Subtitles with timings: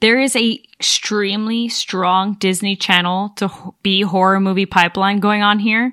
[0.00, 3.50] There is a extremely strong Disney Channel to
[3.82, 5.92] be horror movie pipeline going on here.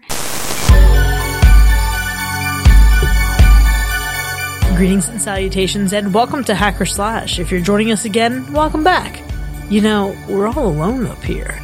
[4.77, 7.39] Greetings and salutations, and welcome to Hack or Slash.
[7.39, 9.21] If you're joining us again, welcome back.
[9.69, 11.57] You know, we're all alone up here.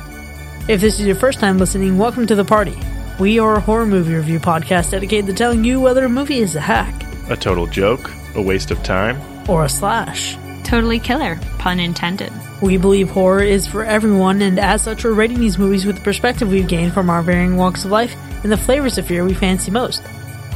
[0.68, 2.74] If this is your first time listening, welcome to the party.
[3.20, 6.56] We are a horror movie review podcast dedicated to telling you whether a movie is
[6.56, 6.96] a hack
[7.30, 9.20] A total joke, a waste of time.
[9.50, 10.38] or a slash.
[10.64, 12.32] Totally killer, pun intended.
[12.62, 16.02] We believe horror is for everyone, and as such, we're rating these movies with the
[16.04, 19.34] perspective we've gained from our varying walks of life and the flavors of fear we
[19.34, 20.02] fancy most.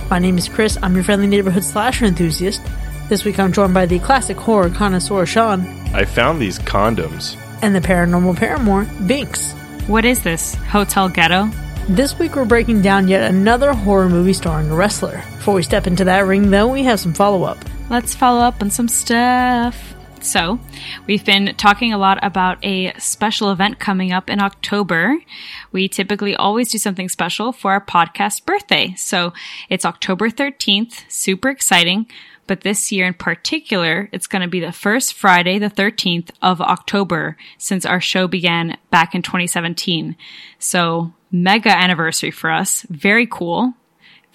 [0.09, 2.61] My name is Chris, I'm your friendly neighborhood slasher enthusiast.
[3.09, 5.61] This week I'm joined by the classic horror connoisseur Sean
[5.93, 7.35] I found these condoms.
[7.61, 9.51] and the paranormal paramour Binks.
[9.87, 10.55] What is this?
[10.55, 11.49] Hotel Ghetto?
[11.89, 15.17] This week we're breaking down yet another horror movie starring a wrestler.
[15.37, 17.59] Before we step into that ring, though, we have some follow up.
[17.91, 19.84] Let's follow up on some stuff.
[20.25, 20.59] So,
[21.05, 25.19] we've been talking a lot about a special event coming up in October.
[25.71, 28.95] We typically always do something special for our podcast birthday.
[28.97, 29.33] So,
[29.69, 32.07] it's October 13th, super exciting.
[32.47, 36.59] But this year in particular, it's going to be the first Friday, the 13th of
[36.59, 40.15] October since our show began back in 2017.
[40.57, 42.83] So, mega anniversary for us.
[42.89, 43.75] Very cool.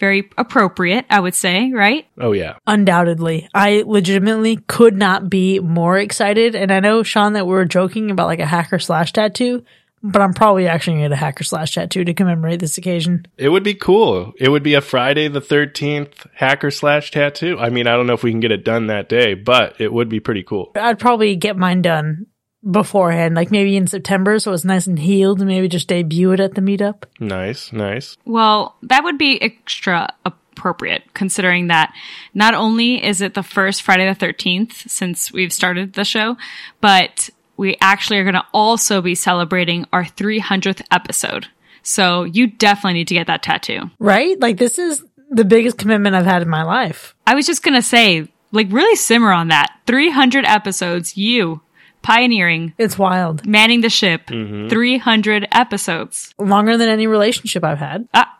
[0.00, 2.06] Very appropriate, I would say, right?
[2.18, 2.56] Oh, yeah.
[2.66, 3.48] Undoubtedly.
[3.54, 6.54] I legitimately could not be more excited.
[6.54, 9.62] And I know, Sean, that we were joking about like a hack or slash tattoo,
[10.02, 12.78] but I'm probably actually going to get a hack or slash tattoo to commemorate this
[12.78, 13.26] occasion.
[13.36, 14.32] It would be cool.
[14.38, 17.58] It would be a Friday the 13th hack or slash tattoo.
[17.58, 19.92] I mean, I don't know if we can get it done that day, but it
[19.92, 20.72] would be pretty cool.
[20.74, 22.26] I'd probably get mine done
[22.68, 26.40] beforehand, like maybe in September, so it's nice and healed, and maybe just debut it
[26.40, 27.04] at the meetup.
[27.18, 28.16] Nice, nice.
[28.24, 31.94] Well, that would be extra appropriate considering that
[32.34, 36.36] not only is it the first Friday the 13th since we've started the show,
[36.80, 41.46] but we actually are going to also be celebrating our 300th episode.
[41.82, 43.90] So you definitely need to get that tattoo.
[43.98, 44.38] Right?
[44.38, 47.14] Like, this is the biggest commitment I've had in my life.
[47.26, 49.74] I was just going to say, like, really simmer on that.
[49.86, 51.62] 300 episodes, you
[52.02, 53.46] pioneering, It's wild.
[53.46, 56.34] manning the ship, 300 episodes.
[56.38, 58.08] Longer than any relationship I've had.
[58.14, 58.38] Ah,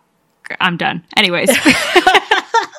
[0.60, 1.04] I'm done.
[1.16, 1.50] Anyways.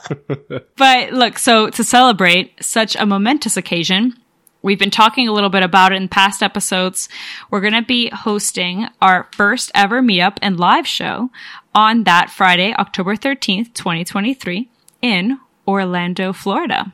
[0.77, 4.13] but look, so to celebrate such a momentous occasion,
[4.61, 7.07] we've been talking a little bit about it in past episodes.
[7.49, 11.29] We're going to be hosting our first ever meetup and live show
[11.73, 14.69] on that Friday, October 13th, 2023
[15.01, 16.93] in Orlando, Florida.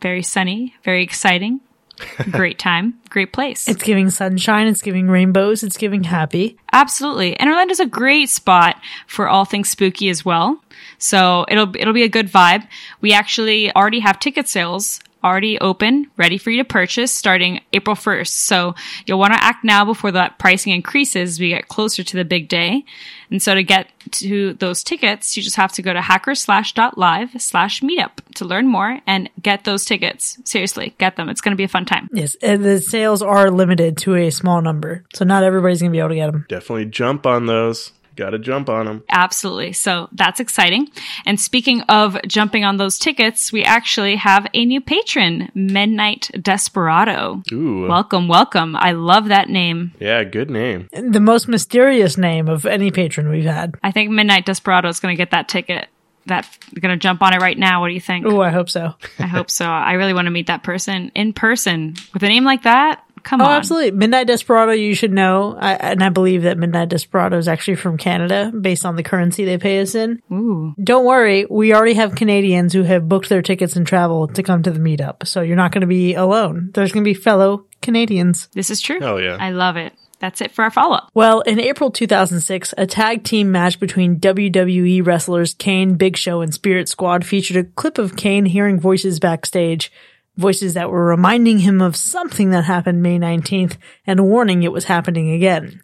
[0.00, 1.60] Very sunny, very exciting.
[2.30, 3.68] Great time, great place.
[3.68, 6.56] It's giving sunshine, it's giving rainbows, it's giving happy.
[6.72, 7.38] Absolutely.
[7.38, 10.62] And Orlando's a great spot for all things spooky as well.
[10.98, 12.66] So it'll it'll be a good vibe.
[13.00, 17.96] We actually already have ticket sales already open, ready for you to purchase starting April
[17.96, 18.28] 1st.
[18.28, 18.74] So
[19.06, 22.24] you'll want to act now before that pricing increases as we get closer to the
[22.24, 22.84] big day.
[23.30, 27.80] And so to get to those tickets, you just have to go to hackorslash.live slash
[27.82, 30.38] meetup to learn more and get those tickets.
[30.44, 31.28] Seriously, get them.
[31.28, 32.08] It's going to be a fun time.
[32.12, 35.96] Yes, and the sales are limited to a small number, so not everybody's going to
[35.96, 36.46] be able to get them.
[36.48, 37.92] Definitely jump on those.
[38.18, 39.04] Got to jump on them.
[39.08, 39.72] Absolutely.
[39.72, 40.88] So that's exciting.
[41.24, 47.44] And speaking of jumping on those tickets, we actually have a new patron, Midnight Desperado.
[47.52, 47.86] Ooh.
[47.86, 48.74] Welcome, welcome.
[48.74, 49.92] I love that name.
[50.00, 50.88] yeah, good name.
[50.92, 53.76] The most mysterious name of any patron we've had.
[53.84, 55.86] I think Midnight Desperado is going to get that ticket.
[56.26, 56.46] That
[56.78, 57.80] going to jump on it right now.
[57.80, 58.26] What do you think?
[58.26, 58.94] Oh, I hope so.
[59.20, 59.64] I hope so.
[59.64, 63.02] I really want to meet that person in person with a name like that.
[63.24, 63.52] Come Oh, on.
[63.52, 63.90] absolutely.
[63.92, 65.56] Midnight Desperado, you should know.
[65.58, 69.44] I, and I believe that Midnight Desperado is actually from Canada based on the currency
[69.44, 70.20] they pay us in.
[70.32, 70.74] Ooh.
[70.82, 71.46] Don't worry.
[71.48, 74.80] We already have Canadians who have booked their tickets and travel to come to the
[74.80, 75.26] meetup.
[75.26, 76.70] So you're not going to be alone.
[76.74, 78.48] There's going to be fellow Canadians.
[78.54, 79.00] This is true.
[79.00, 79.36] Hell yeah.
[79.38, 79.92] I love it.
[80.20, 81.10] That's it for our follow up.
[81.14, 86.52] Well, in April 2006, a tag team match between WWE wrestlers Kane, Big Show, and
[86.52, 89.92] Spirit Squad featured a clip of Kane hearing voices backstage,
[90.38, 93.76] voices that were reminding him of something that happened May 19th
[94.06, 95.82] and warning it was happening again.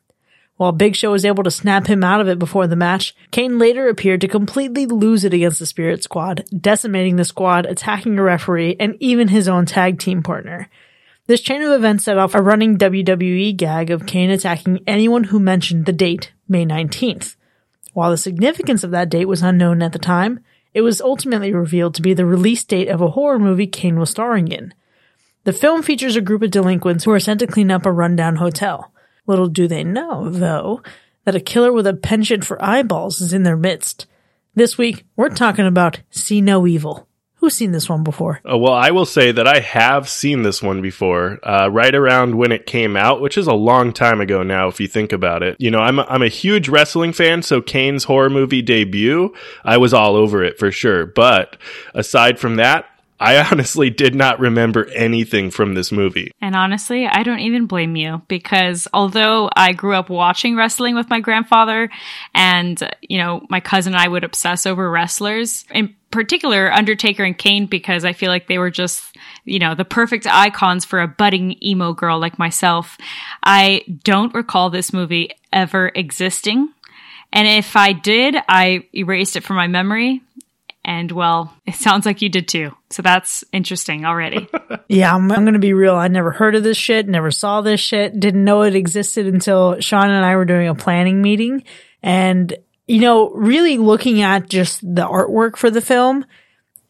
[0.57, 3.59] While Big Show was able to snap him out of it before the match, Kane
[3.59, 8.23] later appeared to completely lose it against the Spirit Squad, decimating the squad, attacking a
[8.23, 10.71] referee, and even his own tag team partner.
[11.27, 15.41] This chain of events set off a running WWE gag of Kane attacking anyone who
[15.41, 17.35] mentioned the date, May 19th.
[17.93, 20.41] While the significance of that date was unknown at the time,
[20.75, 24.11] it was ultimately revealed to be the release date of a horror movie Kane was
[24.11, 24.75] starring in.
[25.45, 28.37] The film features a group of delinquents who are sent to clean up a rundown
[28.37, 28.93] hotel.
[29.27, 30.83] Little do they know, though,
[31.25, 34.07] that a killer with a penchant for eyeballs is in their midst.
[34.55, 37.09] This week, we're talking about See No Evil.
[37.45, 38.41] Who's seen this one before?
[38.51, 42.37] Uh, well, I will say that I have seen this one before, uh, right around
[42.37, 45.43] when it came out, which is a long time ago now, if you think about
[45.43, 45.57] it.
[45.59, 49.77] You know, I'm a, I'm a huge wrestling fan, so Kane's horror movie debut, I
[49.77, 51.05] was all over it for sure.
[51.05, 51.59] But
[51.93, 52.87] aside from that,
[53.25, 56.31] I honestly did not remember anything from this movie.
[56.41, 61.09] And honestly, I don't even blame you because although I grew up watching wrestling with
[61.09, 61.89] my grandfather
[62.35, 67.37] and, you know, my cousin and I would obsess over wrestlers, in particular Undertaker and
[67.37, 71.09] Kane, because I feel like they were just, you know, the perfect icons for a
[71.09, 72.99] budding emo girl like myself.
[73.43, 76.69] I don't recall this movie ever existing.
[77.33, 80.23] And if I did, I erased it from my memory.
[80.85, 82.73] And well, it sounds like you did too.
[82.91, 84.49] So that's interesting already.
[84.87, 85.95] Yeah, I'm, I'm going to be real.
[85.95, 89.81] I never heard of this shit, never saw this shit, didn't know it existed until
[89.81, 91.65] Sean and I were doing a planning meeting.
[92.03, 92.55] And,
[92.87, 96.27] you know, really looking at just the artwork for the film,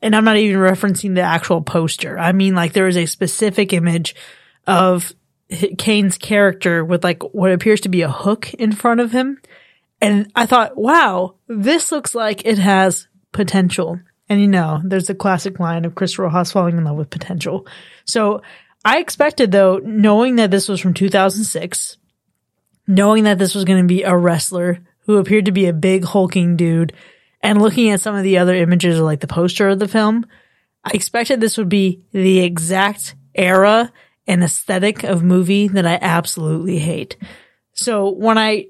[0.03, 2.19] and I'm not even referencing the actual poster.
[2.19, 4.17] I mean, like, there is a specific image
[4.67, 5.15] of
[5.79, 9.41] Kane's character with like what appears to be a hook in front of him.
[10.01, 14.01] And I thought, wow, this looks like it has potential.
[14.29, 17.67] And you know, there's the classic line of Chris Rojas falling in love with potential.
[18.07, 18.41] So
[18.85, 21.99] I expected though, knowing that this was from 2006,
[22.87, 26.05] knowing that this was going to be a wrestler who appeared to be a big
[26.05, 26.95] hulking dude
[27.43, 30.25] and looking at some of the other images like the poster of the film,
[30.83, 33.93] I expected this would be the exact era
[34.27, 37.19] and aesthetic of movie that I absolutely hate.
[37.75, 38.69] So when I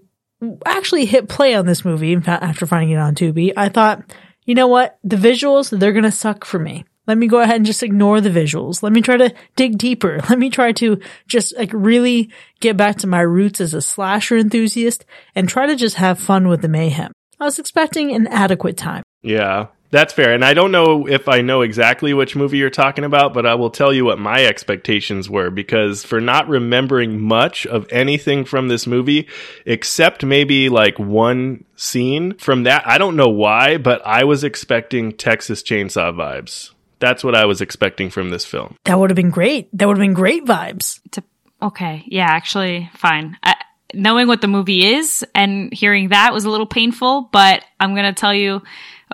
[0.66, 4.02] actually hit play on this movie in fact, after finding it on Tubi, I thought,
[4.44, 4.98] you know what?
[5.04, 6.84] The visuals, they're going to suck for me.
[7.06, 8.82] Let me go ahead and just ignore the visuals.
[8.82, 10.20] Let me try to dig deeper.
[10.28, 12.30] Let me try to just like really
[12.60, 15.04] get back to my roots as a slasher enthusiast
[15.34, 17.12] and try to just have fun with the mayhem.
[17.38, 19.02] I was expecting an adequate time.
[19.22, 19.66] Yeah.
[19.94, 20.34] That's fair.
[20.34, 23.54] And I don't know if I know exactly which movie you're talking about, but I
[23.54, 28.66] will tell you what my expectations were because for not remembering much of anything from
[28.66, 29.28] this movie,
[29.64, 35.12] except maybe like one scene from that, I don't know why, but I was expecting
[35.12, 36.72] Texas Chainsaw vibes.
[36.98, 38.76] That's what I was expecting from this film.
[38.86, 39.68] That would have been great.
[39.78, 40.98] That would have been great vibes.
[41.12, 41.22] To,
[41.62, 42.02] okay.
[42.08, 43.38] Yeah, actually, fine.
[43.44, 43.53] I,
[43.94, 48.12] knowing what the movie is and hearing that was a little painful, but I'm going
[48.12, 48.62] to tell you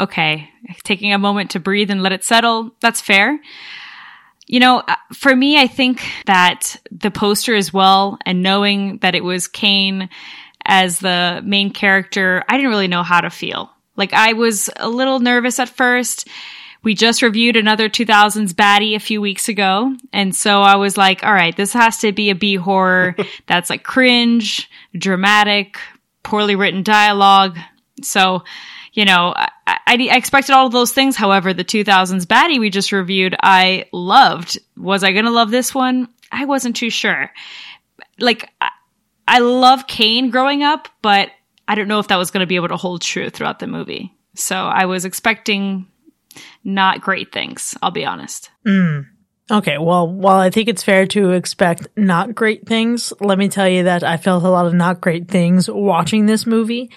[0.01, 0.49] okay,
[0.85, 3.39] taking a moment to breathe and let it settle, that's fair.
[4.47, 9.15] You know, uh, for me, I think that the poster as well, and knowing that
[9.15, 10.09] it was Kane
[10.65, 13.71] as the main character, I didn't really know how to feel.
[13.97, 16.29] Like, I was a little nervous at first.
[16.83, 19.95] We just reviewed another 2000s baddie a few weeks ago.
[20.15, 23.15] And so I was like, all right, this has to be a B horror
[23.47, 25.79] that's like cringe, dramatic,
[26.23, 27.59] poorly written dialogue.
[28.03, 28.45] So
[28.93, 29.49] you know, I,
[29.87, 31.17] I, expected all of those things.
[31.17, 34.59] However, the 2000s baddie we just reviewed, I loved.
[34.77, 36.09] Was I going to love this one?
[36.33, 37.31] I wasn't too sure.
[38.19, 38.71] Like, I,
[39.29, 41.31] I love Kane growing up, but
[41.69, 43.69] I don't know if that was going to be able to hold true throughout the
[43.69, 44.13] movie.
[44.35, 45.87] So I was expecting
[46.65, 48.51] not great things, I'll be honest.
[48.67, 49.07] Mm.
[49.51, 53.69] Okay, well, while I think it's fair to expect not great things, let me tell
[53.69, 56.91] you that I felt a lot of not great things watching this movie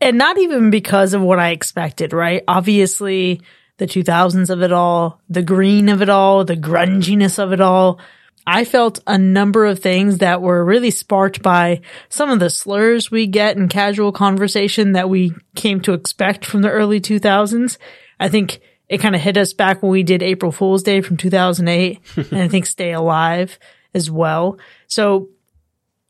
[0.00, 2.44] and not even because of what I expected, right?
[2.46, 3.40] Obviously,
[3.78, 7.98] the 2000s of it all, the green of it all, the grunginess of it all.
[8.46, 13.10] I felt a number of things that were really sparked by some of the slurs
[13.10, 17.76] we get in casual conversation that we came to expect from the early 2000s.
[18.20, 18.60] I think
[18.92, 22.42] it kind of hit us back when we did April Fool's Day from 2008 and
[22.42, 23.58] I think Stay Alive
[23.94, 24.58] as well.
[24.86, 25.30] So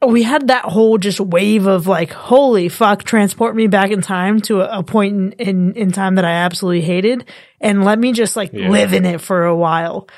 [0.04, 4.40] we had that whole just wave of like, holy fuck, transport me back in time
[4.42, 7.24] to a, a point in, in, in, time that I absolutely hated
[7.60, 8.68] and let me just like yeah.
[8.68, 10.08] live in it for a while.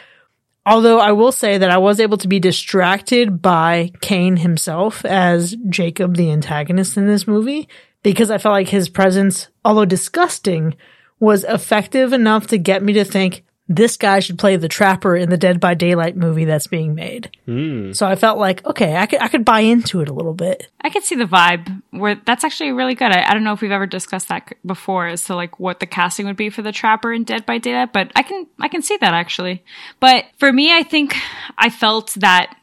[0.64, 5.54] Although I will say that I was able to be distracted by Kane himself as
[5.68, 7.68] Jacob, the antagonist in this movie,
[8.02, 10.74] because I felt like his presence, although disgusting,
[11.20, 15.30] was effective enough to get me to think, this guy should play the trapper in
[15.30, 17.30] the Dead by Daylight movie that's being made.
[17.48, 17.96] Mm.
[17.96, 20.68] So I felt like, okay, I could I could buy into it a little bit.
[20.82, 23.10] I could see the vibe where that's actually really good.
[23.10, 25.86] I, I don't know if we've ever discussed that before as to like what the
[25.86, 28.82] casting would be for the trapper in Dead by Daylight, but I can I can
[28.82, 29.64] see that actually.
[29.98, 31.16] But for me, I think
[31.56, 32.54] I felt that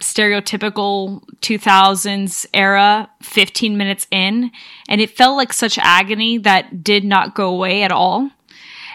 [0.00, 4.50] stereotypical 2000s era 15 minutes in
[4.88, 8.30] and it felt like such agony that did not go away at all.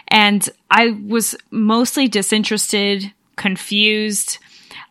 [0.08, 4.38] And I was mostly disinterested, confused,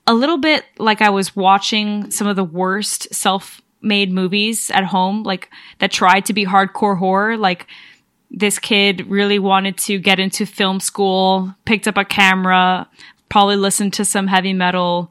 [0.08, 4.84] a little bit like I was watching some of the worst self made movies at
[4.84, 7.68] home, like that tried to be hardcore horror, like
[8.32, 12.90] this kid really wanted to get into film school, picked up a camera,
[13.30, 15.10] probably listened to some heavy metal,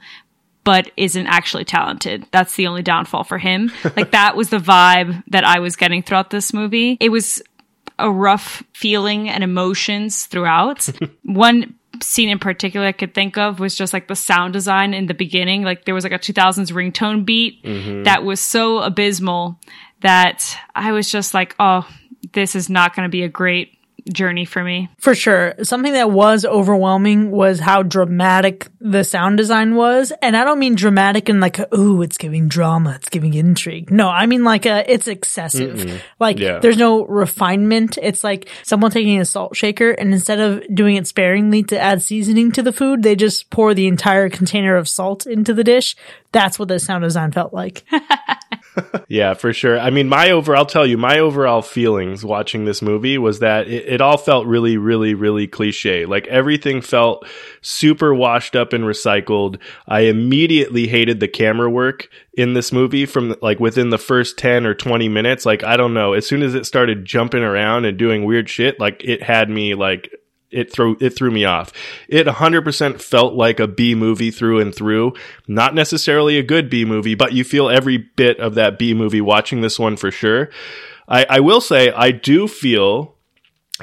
[0.65, 2.27] but isn't actually talented.
[2.31, 3.71] That's the only downfall for him.
[3.97, 6.97] like that was the vibe that I was getting throughout this movie.
[7.01, 7.43] It was
[7.99, 10.89] a rough feeling and emotions throughout.
[11.23, 15.07] One scene in particular I could think of was just like the sound design in
[15.07, 15.63] the beginning.
[15.63, 18.03] Like there was like a 2000s ringtone beat mm-hmm.
[18.05, 19.61] that was so abysmal
[20.01, 21.89] that I was just like, oh,
[22.33, 23.79] this is not going to be a great
[24.13, 24.89] journey for me.
[24.99, 25.55] For sure.
[25.63, 30.13] Something that was overwhelming was how dramatic the sound design was.
[30.21, 33.91] And I don't mean dramatic in like, a, ooh, it's giving drama, it's giving intrigue.
[33.91, 36.03] No, I mean like a, it's excessive.
[36.21, 36.59] Like Yeah.
[36.59, 37.99] there's no refinement.
[38.03, 42.03] It's like someone taking a salt shaker and instead of doing it sparingly to add
[42.03, 45.97] seasoning to the food, they just pour the entire container of salt into the dish.
[46.35, 47.85] That's what the sound design felt like.
[49.09, 49.79] Yeah, for sure.
[49.79, 53.69] I mean, my over, I'll tell you, my overall feelings watching this movie was that
[53.69, 56.07] it, it all felt really, really, really cliche.
[56.07, 57.27] Like everything felt
[57.61, 59.61] super washed up and recycled.
[59.87, 64.67] I immediately hated the camera work in this movie from like within the first 10
[64.67, 65.47] or 20 minutes.
[65.47, 66.15] Like, I don't know.
[66.15, 69.75] As soon as it started jumping around and doing weird shit, like it had me
[69.75, 70.11] like,
[70.55, 71.73] it threw it threw me off.
[72.09, 75.15] It 100% felt like a B movie through and through.
[75.49, 79.21] Not necessarily a good B movie, but you feel every bit of that B movie
[79.21, 80.51] watching this one for sure.
[81.09, 83.17] I, I will say I do feel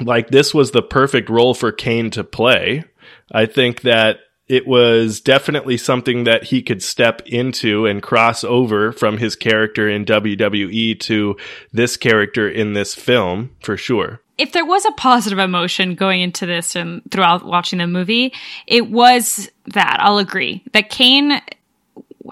[0.00, 2.84] like this was the perfect role for Kane to play.
[3.30, 8.92] I think that it was definitely something that he could step into and cross over
[8.92, 11.36] from his character in WWE to
[11.72, 14.20] this character in this film for sure.
[14.42, 18.32] If there was a positive emotion going into this and throughout watching the movie,
[18.66, 19.98] it was that.
[20.00, 21.40] I'll agree that Kane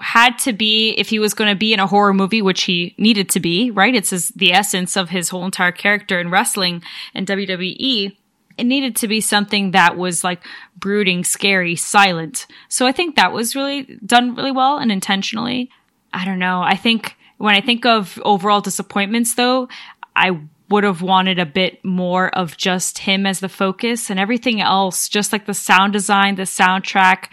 [0.01, 2.93] had to be if he was going to be in a horror movie, which he
[2.97, 3.95] needed to be, right?
[3.95, 8.17] It's his, the essence of his whole entire character in wrestling and WWE.
[8.57, 10.43] It needed to be something that was like
[10.75, 12.45] brooding, scary, silent.
[12.67, 15.69] So I think that was really done really well and intentionally.
[16.13, 16.61] I don't know.
[16.61, 19.69] I think when I think of overall disappointments though,
[20.13, 24.61] I would have wanted a bit more of just him as the focus and everything
[24.61, 27.27] else, just like the sound design, the soundtrack.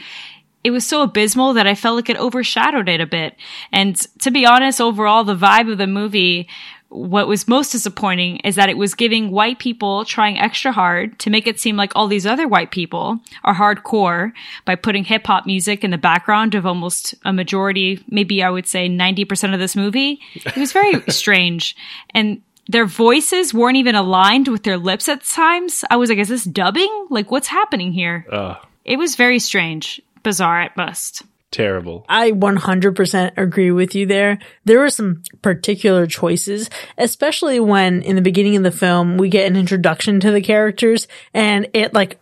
[0.65, 3.37] It was so abysmal that I felt like it overshadowed it a bit.
[3.73, 6.49] And to be honest, overall, the vibe of the movie,
[6.91, 11.31] what was most disappointing is that it was giving white people trying extra hard to
[11.31, 14.33] make it seem like all these other white people are hardcore
[14.65, 18.67] by putting hip hop music in the background of almost a majority, maybe I would
[18.67, 20.21] say 90% of this movie.
[20.35, 21.77] It was very strange.
[22.15, 25.85] And their voices weren't even aligned with their lips at times.
[25.91, 27.07] I was like, is this dubbing?
[27.11, 28.27] Like, what's happening here?
[28.31, 31.23] Ugh, It was very strange, bizarre at best.
[31.51, 32.05] terrible.
[32.11, 34.39] I 100% agree with you there.
[34.67, 39.47] There were some particular choices, especially when in the beginning of the film we get
[39.47, 42.21] an introduction to the characters and it like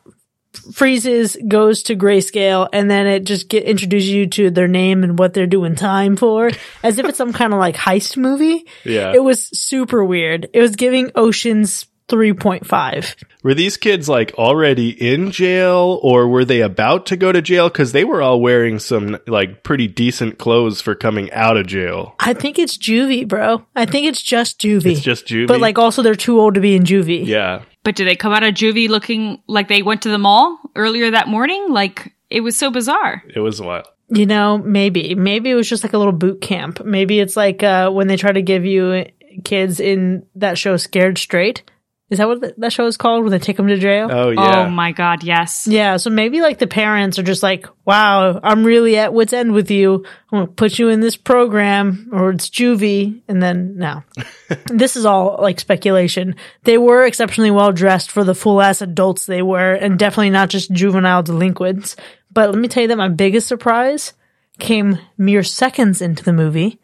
[0.58, 5.18] freezes, goes to grayscale, and then it just get introduces you to their name and
[5.18, 6.50] what they're doing time for,
[6.82, 8.66] as if it's some kind of like heist movie.
[8.84, 9.12] Yeah.
[9.14, 10.48] It was super weird.
[10.52, 13.24] It was giving Ocean's 3.5.
[13.42, 17.68] Were these kids like already in jail or were they about to go to jail?
[17.70, 22.14] Cause they were all wearing some like pretty decent clothes for coming out of jail.
[22.20, 23.64] I think it's juvie, bro.
[23.74, 24.92] I think it's just juvie.
[24.92, 25.48] It's just juvie.
[25.48, 27.26] But like also they're too old to be in juvie.
[27.26, 27.62] yeah.
[27.82, 31.12] But did they come out of juvie looking like they went to the mall earlier
[31.12, 31.66] that morning?
[31.68, 33.22] Like, it was so bizarre.
[33.32, 33.86] It was wild.
[34.08, 35.14] You know, maybe.
[35.14, 36.84] Maybe it was just like a little boot camp.
[36.84, 39.06] Maybe it's like uh, when they try to give you
[39.44, 41.62] kids in that show Scared Straight.
[42.08, 43.24] Is that what that show is called?
[43.24, 44.08] When they take them to jail?
[44.08, 44.60] Oh yeah.
[44.60, 45.66] Oh my God, yes.
[45.66, 49.52] Yeah, so maybe like the parents are just like, wow, I'm really at wit's end
[49.52, 50.04] with you.
[50.30, 53.22] I'm going to put you in this program or it's juvie.
[53.26, 54.04] And then no.
[54.66, 56.36] this is all like speculation.
[56.62, 60.48] They were exceptionally well dressed for the full ass adults they were and definitely not
[60.48, 61.96] just juvenile delinquents.
[62.32, 64.12] But let me tell you that my biggest surprise
[64.60, 66.78] came mere seconds into the movie.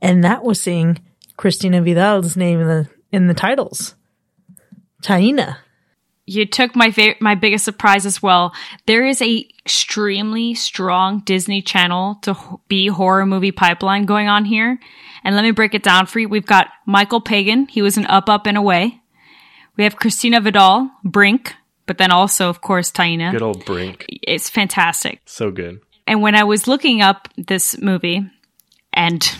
[0.00, 1.00] And that was seeing
[1.36, 3.96] Christina Vidal's name in the, in the titles.
[5.02, 5.56] Taina.
[6.26, 8.52] You took my fa- my biggest surprise as well.
[8.86, 14.44] There is a extremely strong Disney Channel to h- be horror movie pipeline going on
[14.44, 14.78] here.
[15.24, 16.28] And let me break it down for you.
[16.28, 17.66] We've got Michael Pagan.
[17.68, 19.00] He was an Up, Up, and Away.
[19.76, 21.54] We have Christina Vidal, Brink,
[21.86, 23.30] but then also, of course, Taina.
[23.32, 24.04] Good old Brink.
[24.08, 25.22] It's fantastic.
[25.24, 25.80] So good.
[26.06, 28.22] And when I was looking up this movie
[28.92, 29.30] and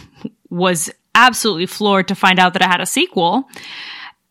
[0.48, 3.48] was absolutely floored to find out that I had a sequel,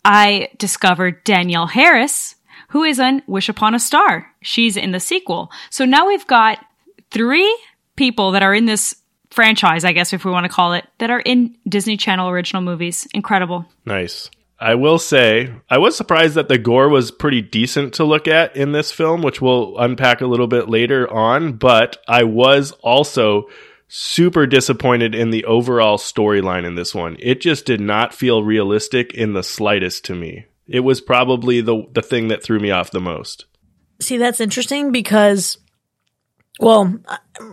[0.06, 2.36] I discovered Danielle Harris,
[2.70, 4.34] who is on Wish Upon a Star.
[4.42, 5.52] She's in the sequel.
[5.70, 6.64] So now we've got
[7.12, 7.58] three
[7.96, 8.96] people that are in this
[9.30, 12.62] franchise, I guess, if we want to call it, that are in Disney Channel original
[12.62, 13.08] movies.
[13.14, 13.66] Incredible.
[13.86, 14.30] Nice.
[14.60, 18.56] I will say, I was surprised that the gore was pretty decent to look at
[18.56, 21.54] in this film, which we'll unpack a little bit later on.
[21.54, 23.50] But I was also
[23.88, 27.16] super disappointed in the overall storyline in this one.
[27.20, 30.46] It just did not feel realistic in the slightest to me.
[30.68, 33.46] It was probably the the thing that threw me off the most.
[34.00, 35.58] See, that's interesting because,
[36.60, 37.00] well,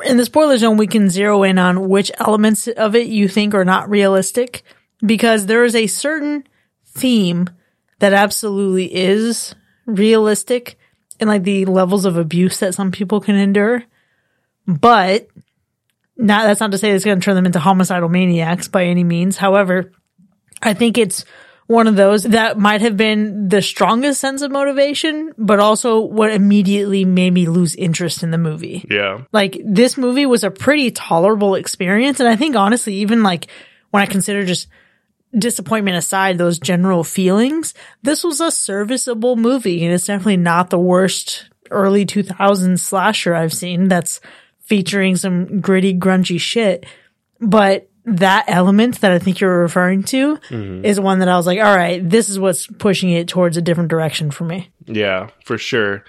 [0.04, 3.54] in the spoiler zone, we can zero in on which elements of it you think
[3.54, 4.64] are not realistic
[5.04, 6.44] because there is a certain
[6.86, 7.48] theme
[8.00, 9.54] that absolutely is
[9.86, 10.76] realistic
[11.20, 13.84] and like the levels of abuse that some people can endure.
[14.66, 15.28] But
[16.16, 19.04] not, that's not to say it's going to turn them into homicidal maniacs by any
[19.04, 19.36] means.
[19.36, 19.92] However,
[20.62, 21.24] I think it's
[21.66, 26.30] one of those that might have been the strongest sense of motivation, but also what
[26.30, 28.86] immediately made me lose interest in the movie.
[28.90, 29.22] Yeah.
[29.32, 32.20] Like this movie was a pretty tolerable experience.
[32.20, 33.46] And I think honestly, even like
[33.90, 34.68] when I consider just
[35.36, 40.78] disappointment aside, those general feelings, this was a serviceable movie and it's definitely not the
[40.78, 44.20] worst early 2000s slasher I've seen that's
[44.64, 46.86] featuring some gritty, grungy shit.
[47.40, 50.84] But that element that I think you're referring to Mm-hmm.
[50.84, 53.62] is one that I was like, all right, this is what's pushing it towards a
[53.62, 54.70] different direction for me.
[54.86, 56.04] Yeah, for sure.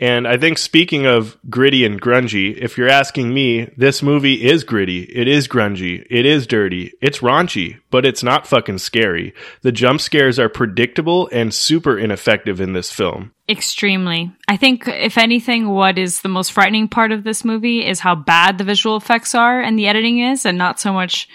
[0.00, 4.62] And I think speaking of gritty and grungy, if you're asking me, this movie is
[4.62, 5.02] gritty.
[5.02, 6.06] It is grungy.
[6.08, 6.92] It is dirty.
[7.00, 9.34] It's raunchy, but it's not fucking scary.
[9.62, 13.32] The jump scares are predictable and super ineffective in this film.
[13.48, 14.30] Extremely.
[14.46, 18.14] I think, if anything, what is the most frightening part of this movie is how
[18.14, 21.28] bad the visual effects are and the editing is, and not so much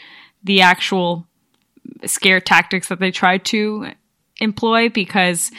[0.43, 1.27] the actual
[2.05, 3.91] scare tactics that they try to
[4.39, 4.87] employ.
[4.87, 5.51] Because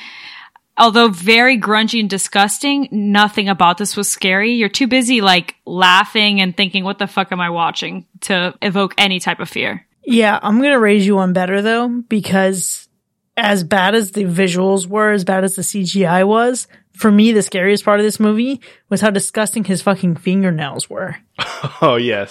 [0.77, 4.53] although very grungy and disgusting, nothing about this was scary.
[4.53, 8.95] You're too busy like laughing and thinking, what the fuck am I watching to evoke
[8.99, 9.87] any type of fear.
[10.05, 12.89] Yeah, I'm going to raise you one better though, because
[13.37, 17.43] as bad as the visuals were, as bad as the CGI was, for me, the
[17.43, 21.17] scariest part of this movie was how disgusting his fucking fingernails were.
[21.81, 22.31] Oh, yes.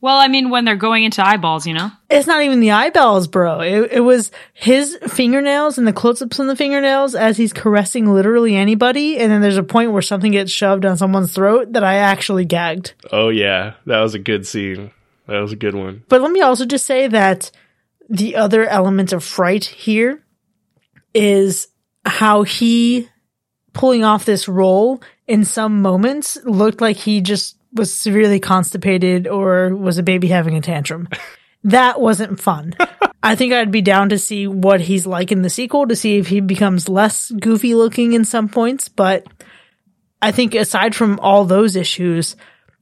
[0.00, 1.90] Well, I mean, when they're going into eyeballs, you know?
[2.08, 3.60] It's not even the eyeballs, bro.
[3.60, 8.54] It, it was his fingernails and the close-ups on the fingernails as he's caressing literally
[8.54, 9.18] anybody.
[9.18, 12.44] And then there's a point where something gets shoved down someone's throat that I actually
[12.44, 12.94] gagged.
[13.10, 13.74] Oh, yeah.
[13.86, 14.92] That was a good scene.
[15.26, 16.04] That was a good one.
[16.08, 17.50] But let me also just say that
[18.08, 20.22] the other element of fright here
[21.12, 21.66] is
[22.04, 23.08] how he
[23.72, 29.74] pulling off this role in some moments looked like he just was severely constipated or
[29.74, 31.08] was a baby having a tantrum.
[31.64, 32.76] That wasn't fun.
[33.20, 36.18] I think I'd be down to see what he's like in the sequel to see
[36.18, 39.26] if he becomes less goofy looking in some points, but
[40.22, 42.36] I think aside from all those issues,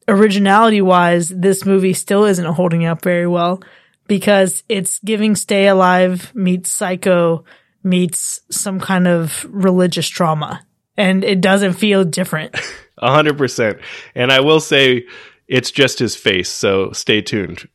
[0.08, 3.62] originality wise, this movie still isn't holding up very well
[4.06, 7.44] because it's giving Stay Alive meets Psycho
[7.82, 10.64] meets some kind of religious trauma.
[10.96, 12.56] And it doesn't feel different.
[12.98, 13.78] Hundred percent.
[14.14, 15.06] And I will say
[15.48, 17.68] it's just his face, so stay tuned.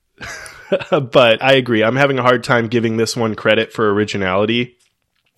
[0.90, 1.84] but I agree.
[1.84, 4.78] I'm having a hard time giving this one credit for originality.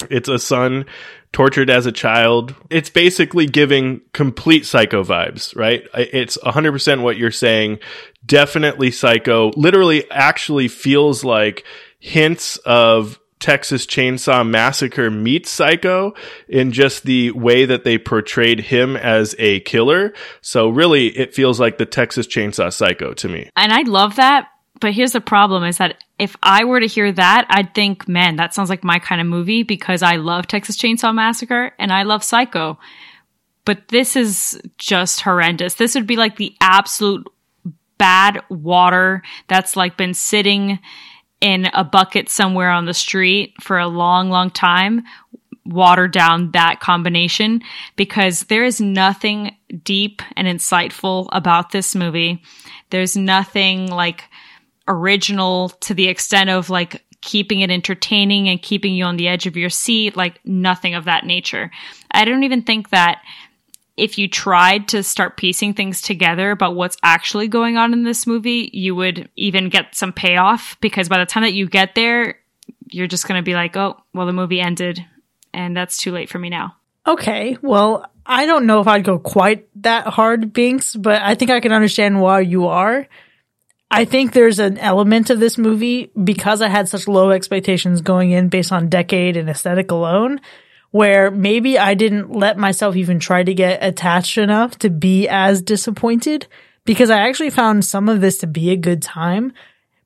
[0.09, 0.85] It's a son
[1.31, 2.55] tortured as a child.
[2.69, 5.87] It's basically giving complete psycho vibes, right?
[5.95, 7.79] It's 100% what you're saying.
[8.25, 9.51] Definitely psycho.
[9.55, 11.65] Literally actually feels like
[11.99, 16.13] hints of Texas Chainsaw Massacre meets Psycho
[16.47, 20.13] in just the way that they portrayed him as a killer.
[20.39, 23.49] So really, it feels like the Texas Chainsaw Psycho to me.
[23.57, 24.47] And I love that.
[24.79, 28.37] But here's the problem is that if I were to hear that, I'd think, man,
[28.37, 32.03] that sounds like my kind of movie because I love Texas Chainsaw Massacre and I
[32.03, 32.79] love Psycho.
[33.65, 35.73] But this is just horrendous.
[35.75, 37.27] This would be like the absolute
[37.97, 40.79] bad water that's like been sitting
[41.43, 45.03] in a bucket somewhere on the street for a long, long time,
[45.65, 47.61] water down that combination
[47.97, 49.53] because there is nothing
[49.83, 52.41] deep and insightful about this movie.
[52.91, 54.23] There's nothing like
[54.87, 59.45] original to the extent of like keeping it entertaining and keeping you on the edge
[59.45, 61.71] of your seat, like nothing of that nature.
[62.11, 63.21] I don't even think that
[63.95, 68.25] if you tried to start piecing things together about what's actually going on in this
[68.25, 72.39] movie, you would even get some payoff because by the time that you get there,
[72.89, 75.05] you're just going to be like, oh, well, the movie ended
[75.53, 76.75] and that's too late for me now.
[77.05, 77.57] Okay.
[77.61, 81.59] Well, I don't know if I'd go quite that hard, Binks, but I think I
[81.59, 83.07] can understand why you are.
[83.91, 88.31] I think there's an element of this movie because I had such low expectations going
[88.31, 90.41] in based on decade and aesthetic alone
[90.93, 95.63] where maybe I didn't let myself even try to get attached enough to be as
[95.63, 96.45] disappointed
[96.85, 99.53] because I actually found some of this to be a good time,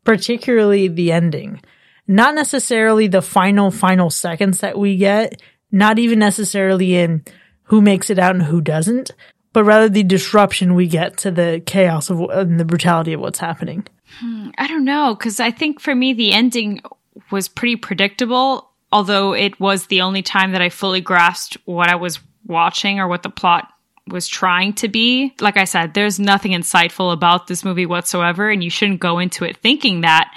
[0.05, 1.59] particularly the ending.
[2.07, 7.23] not necessarily the final, final seconds that we get, not even necessarily in
[7.63, 9.11] who makes it out and who doesn't,
[9.51, 13.39] but rather the disruption we get to the chaos of and the brutality of what's
[13.39, 13.85] happening.
[14.19, 16.81] Hmm, I don't know, because I think for me, the ending
[17.29, 21.95] was pretty predictable, although it was the only time that I fully grasped what I
[21.95, 23.71] was watching or what the plot
[24.07, 25.33] was trying to be.
[25.41, 29.43] Like I said, there's nothing insightful about this movie whatsoever, and you shouldn't go into
[29.43, 30.33] it thinking that.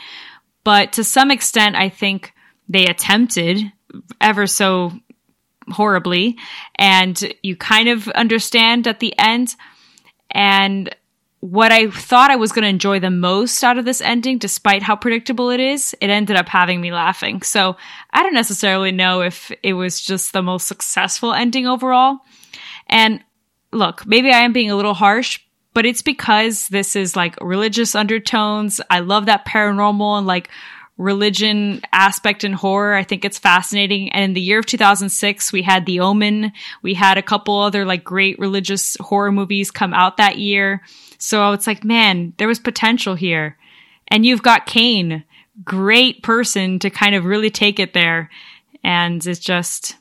[0.64, 2.32] But to some extent, I think
[2.68, 3.72] they attempted
[4.20, 4.92] ever so
[5.68, 6.36] horribly,
[6.74, 9.54] and you kind of understand at the end.
[10.32, 10.94] And
[11.40, 14.82] what I thought I was going to enjoy the most out of this ending, despite
[14.82, 17.40] how predictable it is, it ended up having me laughing.
[17.42, 17.76] So
[18.12, 22.18] I don't necessarily know if it was just the most successful ending overall.
[22.88, 23.24] And
[23.72, 25.40] look, maybe I am being a little harsh,
[25.72, 28.80] but it's because this is like religious undertones.
[28.90, 30.50] I love that paranormal and like
[31.00, 32.94] religion aspect in horror.
[32.94, 34.12] I think it's fascinating.
[34.12, 36.52] And in the year of 2006, we had The Omen.
[36.82, 40.82] We had a couple other like great religious horror movies come out that year.
[41.18, 43.56] So it's like, man, there was potential here.
[44.08, 45.24] And you've got Kane,
[45.64, 48.28] great person to kind of really take it there.
[48.84, 49.96] And it's just,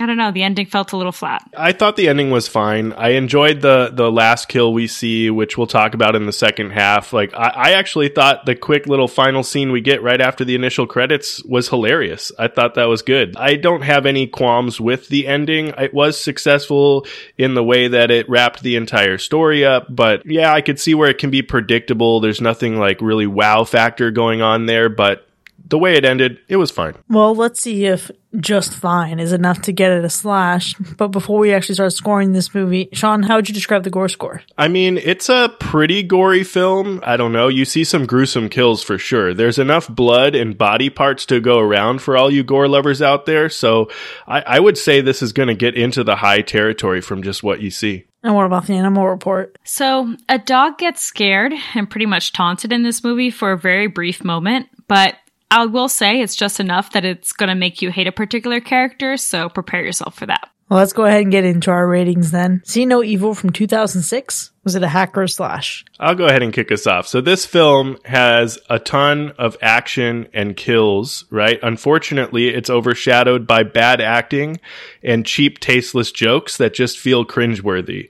[0.00, 0.32] I don't know.
[0.32, 1.48] The ending felt a little flat.
[1.56, 2.92] I thought the ending was fine.
[2.94, 6.70] I enjoyed the the last kill we see, which we'll talk about in the second
[6.70, 7.12] half.
[7.12, 10.56] Like I, I actually thought the quick little final scene we get right after the
[10.56, 12.32] initial credits was hilarious.
[12.36, 13.36] I thought that was good.
[13.36, 15.68] I don't have any qualms with the ending.
[15.78, 17.06] It was successful
[17.38, 20.94] in the way that it wrapped the entire story up, but yeah, I could see
[20.94, 22.18] where it can be predictable.
[22.18, 25.28] There's nothing like really wow factor going on there, but
[25.66, 26.94] the way it ended, it was fine.
[27.08, 30.74] Well, let's see if just fine is enough to get it a slash.
[30.74, 34.08] But before we actually start scoring this movie, Sean, how would you describe the gore
[34.08, 34.42] score?
[34.58, 37.00] I mean, it's a pretty gory film.
[37.02, 37.48] I don't know.
[37.48, 39.32] You see some gruesome kills for sure.
[39.32, 43.26] There's enough blood and body parts to go around for all you gore lovers out
[43.26, 43.48] there.
[43.48, 43.90] So
[44.26, 47.42] I, I would say this is going to get into the high territory from just
[47.42, 48.06] what you see.
[48.22, 49.58] And what about the animal report?
[49.64, 53.86] So, a dog gets scared and pretty much taunted in this movie for a very
[53.86, 55.14] brief moment, but
[55.50, 58.60] I will say it's just enough that it's going to make you hate a particular
[58.60, 60.50] character, so prepare yourself for that.
[60.68, 62.62] Well, let's go ahead and get into our ratings then.
[62.64, 64.50] See No Evil from 2006.
[64.64, 65.84] Was it a hack or a slash?
[66.00, 67.06] I'll go ahead and kick us off.
[67.06, 71.58] So this film has a ton of action and kills, right?
[71.62, 74.58] Unfortunately, it's overshadowed by bad acting
[75.02, 78.08] and cheap, tasteless jokes that just feel cringeworthy.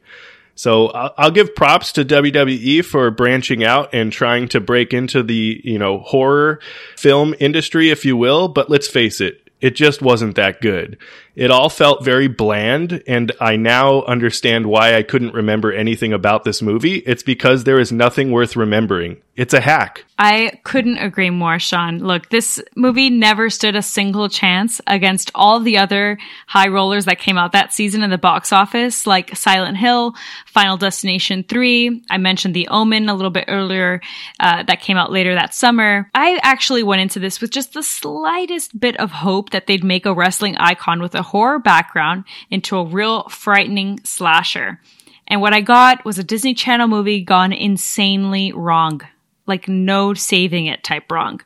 [0.54, 5.60] So I'll, give props to WWE for branching out and trying to break into the,
[5.64, 6.60] you know, horror
[6.96, 8.46] film industry, if you will.
[8.48, 10.98] But let's face it, it just wasn't that good.
[11.36, 16.44] It all felt very bland, and I now understand why I couldn't remember anything about
[16.44, 16.96] this movie.
[16.98, 19.16] It's because there is nothing worth remembering.
[19.36, 20.04] It's a hack.
[20.16, 21.98] I couldn't agree more, Sean.
[21.98, 27.18] Look, this movie never stood a single chance against all the other high rollers that
[27.18, 30.14] came out that season in the box office, like Silent Hill,
[30.46, 32.04] Final Destination 3.
[32.10, 34.00] I mentioned The Omen a little bit earlier,
[34.38, 36.08] uh, that came out later that summer.
[36.14, 40.06] I actually went into this with just the slightest bit of hope that they'd make
[40.06, 44.80] a wrestling icon with a horror background into a real frightening slasher.
[45.26, 49.00] And what I got was a Disney Channel movie gone insanely wrong.
[49.46, 51.40] Like no saving it type wrong.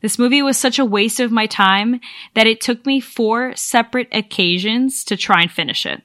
[0.00, 2.00] This movie was such a waste of my time
[2.34, 6.02] that it took me four separate occasions to try and finish it.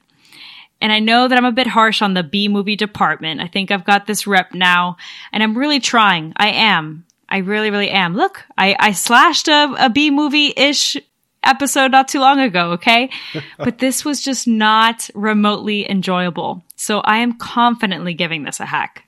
[0.80, 3.40] And I know that I'm a bit harsh on the B movie department.
[3.40, 4.96] I think I've got this rep now
[5.32, 6.32] and I'm really trying.
[6.36, 7.04] I am.
[7.28, 8.14] I really, really am.
[8.14, 10.96] Look, I, I slashed a, a B movie ish
[11.42, 13.10] episode not too long ago, okay?
[13.58, 16.64] but this was just not remotely enjoyable.
[16.76, 19.04] So I am confidently giving this a hack.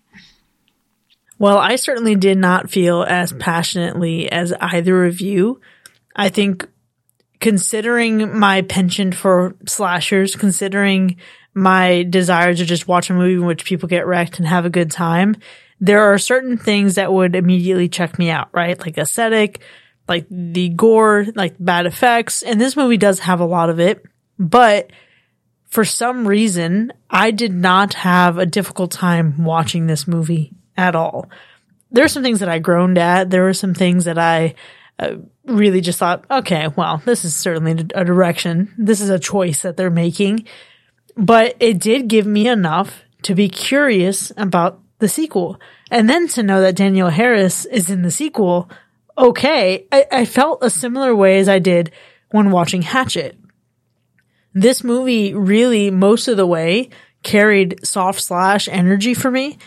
[1.38, 3.40] Well, I certainly did not feel as mm.
[3.40, 5.60] passionately as either of you.
[6.14, 6.68] I think
[7.40, 11.16] considering my penchant for slashers, considering
[11.54, 14.70] my desire to just watch a movie in which people get wrecked and have a
[14.70, 15.34] good time,
[15.80, 18.78] there are certain things that would immediately check me out, right?
[18.78, 19.60] Like aesthetic,
[20.08, 22.42] like the gore, like bad effects.
[22.42, 24.04] And this movie does have a lot of it,
[24.38, 24.90] but
[25.72, 31.30] for some reason, I did not have a difficult time watching this movie at all.
[31.90, 33.30] There are some things that I groaned at.
[33.30, 34.54] There were some things that I
[34.98, 38.74] uh, really just thought, okay, well, this is certainly a direction.
[38.76, 40.46] This is a choice that they're making.
[41.16, 45.60] But it did give me enough to be curious about the sequel.
[45.90, 48.70] And then to know that Danielle Harris is in the sequel,
[49.16, 49.86] okay.
[49.92, 51.90] I, I felt a similar way as I did
[52.30, 53.38] when watching Hatchet.
[54.54, 56.90] This movie really, most of the way,
[57.22, 59.58] carried soft slash energy for me.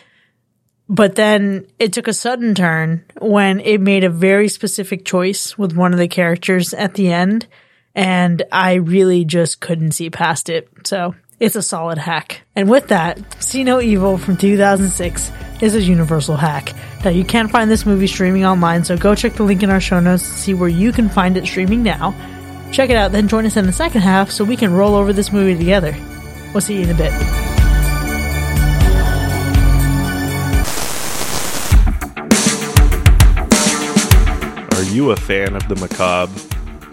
[0.88, 5.76] But then it took a sudden turn when it made a very specific choice with
[5.76, 7.48] one of the characters at the end.
[7.96, 10.70] And I really just couldn't see past it.
[10.86, 12.42] So it's a solid hack.
[12.56, 16.74] And with that, See No Evil from 2006 is a universal hack.
[17.04, 19.82] Now you can find this movie streaming online, so go check the link in our
[19.82, 22.14] show notes to see where you can find it streaming now.
[22.72, 25.14] Check it out, then join us in the second half so we can roll over
[25.14, 25.96] this movie together.
[26.54, 27.12] We'll see you in a bit.
[34.74, 36.34] Are you a fan of the macabre,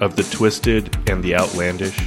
[0.01, 1.99] of the twisted and the outlandish?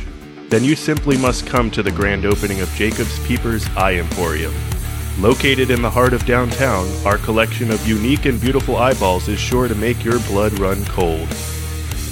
[0.49, 4.53] Then you simply must come to the grand opening of Jacob's Peepers Eye Emporium.
[5.19, 9.67] Located in the heart of downtown, our collection of unique and beautiful eyeballs is sure
[9.67, 11.27] to make your blood run cold.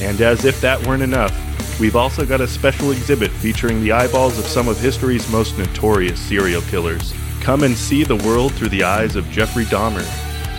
[0.02, 1.32] And as if that weren't enough,
[1.80, 6.20] we've also got a special exhibit featuring the eyeballs of some of history's most notorious
[6.20, 7.14] serial killers.
[7.40, 10.06] Come and see the world through the eyes of Jeffrey Dahmer,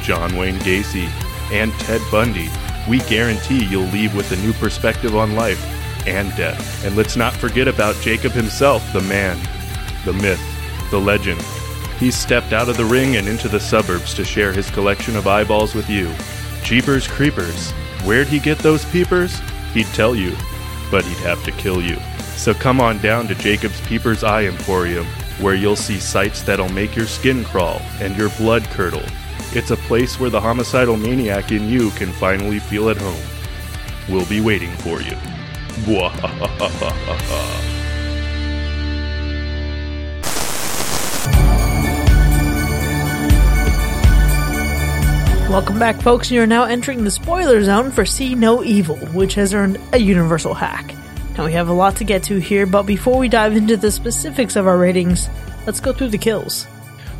[0.03, 1.09] John Wayne Gacy,
[1.51, 2.49] and Ted Bundy.
[2.89, 5.74] We guarantee you'll leave with a new perspective on life
[6.07, 6.85] and death.
[6.85, 9.39] And let's not forget about Jacob himself, the man,
[10.05, 10.41] the myth,
[10.91, 11.41] the legend.
[11.99, 15.27] He stepped out of the ring and into the suburbs to share his collection of
[15.27, 16.13] eyeballs with you.
[16.63, 17.73] Jeepers Creepers.
[18.05, 19.41] Where'd he get those peepers?
[19.73, 20.35] He'd tell you,
[20.91, 21.97] but he'd have to kill you.
[22.37, 25.07] So come on down to Jacob's Peepers Eye Emporium,
[25.41, 29.03] where you'll see sights that'll make your skin crawl and your blood curdle.
[29.53, 33.23] It's a place where the homicidal maniac in you can finally feel at home.
[34.09, 35.17] We'll be waiting for you.
[45.51, 46.31] Welcome back, folks.
[46.31, 50.55] You're now entering the spoiler zone for See No Evil, which has earned a universal
[50.55, 50.95] hack.
[51.37, 53.91] Now, we have a lot to get to here, but before we dive into the
[53.91, 55.29] specifics of our ratings,
[55.67, 56.67] let's go through the kills.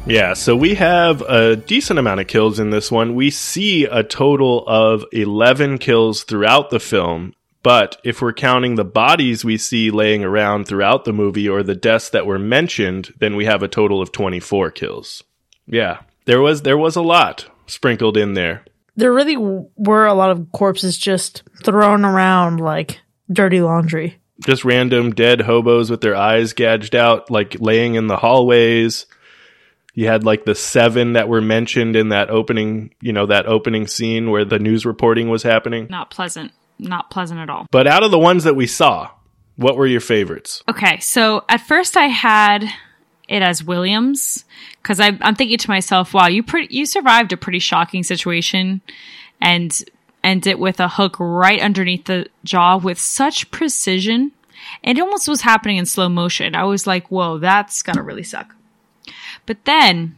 [0.07, 3.15] Yeah, so we have a decent amount of kills in this one.
[3.15, 7.35] We see a total of 11 kills throughout the film,
[7.65, 11.75] but if we're counting the bodies we see laying around throughout the movie or the
[11.75, 15.25] deaths that were mentioned, then we have a total of 24 kills.
[15.67, 18.65] Yeah, there was there was a lot sprinkled in there.
[18.97, 23.01] There really were a lot of corpses just thrown around like
[23.33, 24.19] dirty laundry.
[24.45, 29.07] Just random dead hobos with their eyes gouged out, like laying in the hallways.
[29.95, 33.87] You had like the seven that were mentioned in that opening, you know, that opening
[33.87, 35.87] scene where the news reporting was happening.
[35.89, 36.53] Not pleasant.
[36.79, 37.67] Not pleasant at all.
[37.71, 39.11] But out of the ones that we saw,
[39.57, 40.63] what were your favorites?
[40.69, 42.65] Okay, so at first I had
[43.29, 44.45] it as Williams
[44.83, 48.83] because I'm thinking to myself, "Wow, you pretty you survived a pretty shocking situation,
[49.41, 49.83] and
[50.23, 54.33] end it with a hook right underneath the jaw with such precision.
[54.83, 56.55] It almost was happening in slow motion.
[56.55, 58.55] I was like, "Whoa, that's gotta really suck."
[59.47, 60.17] But then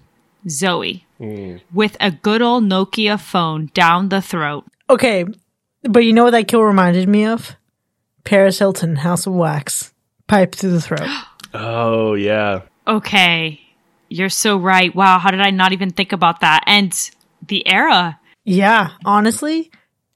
[0.48, 1.56] Zoe hmm.
[1.72, 4.64] with a good old Nokia phone down the throat.
[4.88, 5.26] Okay,
[5.88, 7.56] but you know what that kill reminded me of?
[8.24, 9.92] Paris Hilton, House of Wax.
[10.26, 11.08] Pipe through the throat.
[11.54, 12.62] Oh, yeah.
[12.86, 13.60] Okay,
[14.10, 14.94] you're so right.
[14.94, 16.64] Wow, how did I not even think about that?
[16.66, 16.92] And
[17.46, 18.20] the era.
[18.44, 19.70] yeah, honestly.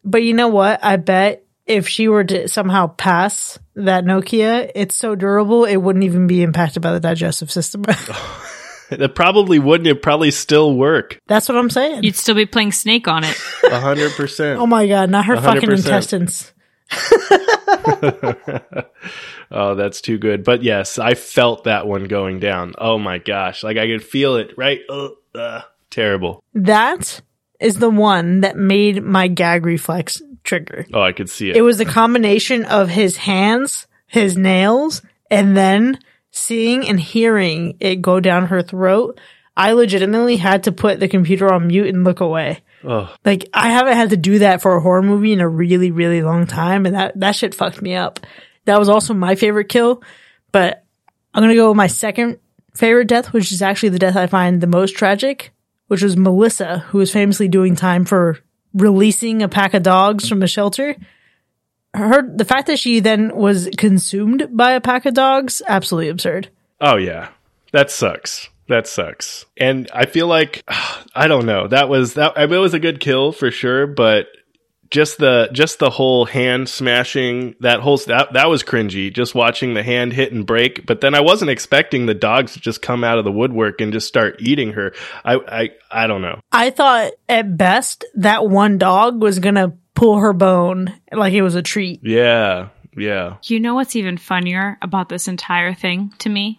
[0.04, 0.84] But you know what?
[0.84, 6.04] I bet if she were to somehow pass that Nokia, it's so durable, it wouldn't
[6.04, 7.84] even be impacted by the digestive system.
[8.98, 9.86] That probably wouldn't.
[9.86, 11.20] It probably still work.
[11.26, 12.02] That's what I'm saying.
[12.02, 13.36] You'd still be playing Snake on it.
[13.64, 14.60] A hundred percent.
[14.60, 15.76] oh my god, not her fucking 100%.
[15.76, 16.52] intestines.
[19.50, 20.44] Oh, that's too good.
[20.44, 22.74] But yes, I felt that one going down.
[22.78, 23.64] Oh my gosh.
[23.64, 24.80] Like I could feel it, right?
[24.88, 25.62] Ugh, ugh.
[25.90, 26.42] terrible.
[26.54, 27.20] That
[27.58, 30.86] is the one that made my gag reflex trigger.
[30.94, 31.56] Oh, I could see it.
[31.56, 35.98] It was the combination of his hands, his nails, and then
[36.30, 39.20] seeing and hearing it go down her throat.
[39.56, 42.60] I legitimately had to put the computer on mute and look away.
[42.84, 45.90] oh, Like I haven't had to do that for a horror movie in a really,
[45.90, 48.20] really long time, and that that shit fucked me up.
[48.64, 50.02] That was also my favorite kill,
[50.52, 50.84] but
[51.34, 52.38] I'm gonna go with my second
[52.74, 55.52] favorite death, which is actually the death I find the most tragic,
[55.88, 58.38] which was Melissa, who was famously doing time for
[58.72, 60.94] releasing a pack of dogs from a shelter.
[61.94, 66.48] Her the fact that she then was consumed by a pack of dogs, absolutely absurd.
[66.80, 67.28] oh yeah.
[67.72, 68.48] That sucks.
[68.68, 69.44] That sucks.
[69.56, 70.64] And I feel like
[71.14, 71.68] I don't know.
[71.68, 72.32] That was that.
[72.36, 74.26] I mean, it was a good kill for sure, but
[74.90, 79.12] just the just the whole hand smashing that whole that that was cringy.
[79.12, 80.84] Just watching the hand hit and break.
[80.86, 83.92] But then I wasn't expecting the dogs to just come out of the woodwork and
[83.92, 84.92] just start eating her.
[85.24, 86.40] I I I don't know.
[86.50, 91.54] I thought at best that one dog was gonna pull her bone like it was
[91.54, 92.00] a treat.
[92.02, 92.70] Yeah.
[92.96, 93.36] Yeah.
[93.44, 96.58] You know what's even funnier about this entire thing to me?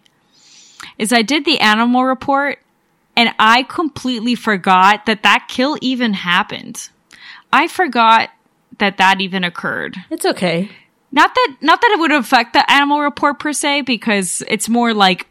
[0.96, 2.60] Is I did the animal report
[3.16, 6.88] And I completely forgot that that kill even happened.
[7.52, 8.30] I forgot
[8.78, 9.96] that that even occurred.
[10.10, 10.70] It's okay.
[11.10, 14.94] Not that not that it would affect the animal report per se because it's more
[14.94, 15.26] like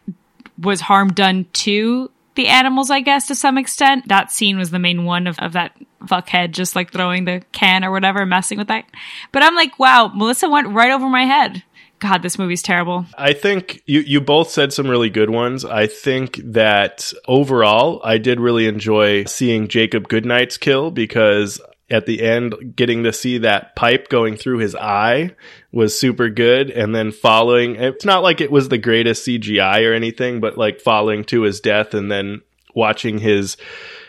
[0.60, 4.08] was harm done to the animals, I guess, to some extent.
[4.08, 7.84] That scene was the main one of, of that fuckhead just like throwing the can
[7.84, 8.86] or whatever, messing with that.
[9.32, 11.64] But I'm like, wow, Melissa went right over my head.
[12.00, 13.06] God, this movie's terrible.
[13.16, 15.64] I think you, you both said some really good ones.
[15.64, 21.62] I think that overall, I did really enjoy seeing Jacob Goodnight's kill because
[21.92, 25.36] at the end, getting to see that pipe going through his eye
[25.72, 26.70] was super good.
[26.70, 30.82] And then following, it's not like it was the greatest CGI or anything, but like
[30.82, 32.42] following to his death and then
[32.74, 33.58] watching his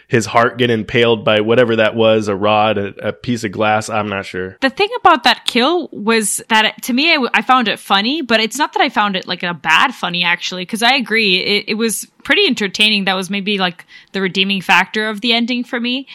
[0.08, 3.88] his heart get impaled by whatever that was a rod a, a piece of glass
[3.88, 7.68] i'm not sure The thing about that kill was that it, to me, I, found
[7.68, 10.82] it funny, but it's not that I found it like a bad funny actually, because
[10.82, 11.38] I agree.
[11.38, 13.06] It, it was pretty entertaining.
[13.06, 16.06] That was maybe like the redeeming factor of the ending for me.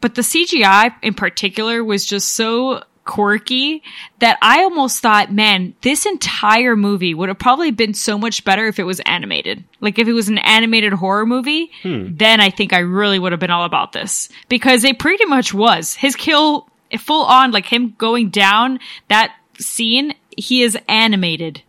[0.00, 3.82] But the CGI in particular was just so quirky
[4.20, 8.66] that I almost thought, man, this entire movie would have probably been so much better
[8.66, 9.64] if it was animated.
[9.80, 12.08] Like if it was an animated horror movie, hmm.
[12.16, 15.52] then I think I really would have been all about this because it pretty much
[15.52, 15.94] was.
[15.94, 21.62] His kill full on like him going down that scene, he is animated.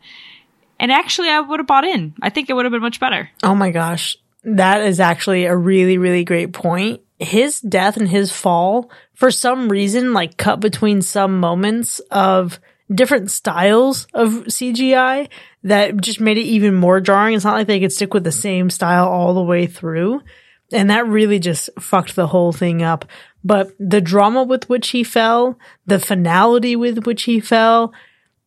[0.80, 2.14] And actually I would have bought in.
[2.22, 3.30] I think it would have been much better.
[3.42, 4.16] Oh my gosh.
[4.44, 7.02] That is actually a really, really great point.
[7.22, 12.60] His death and his fall, for some reason, like cut between some moments of
[12.94, 15.30] different styles of CGI
[15.64, 17.36] that just made it even more jarring.
[17.36, 20.22] It's not like they could stick with the same style all the way through.
[20.74, 23.06] And that really just fucked the whole thing up.
[23.44, 27.94] But the drama with which he fell, the finality with which he fell,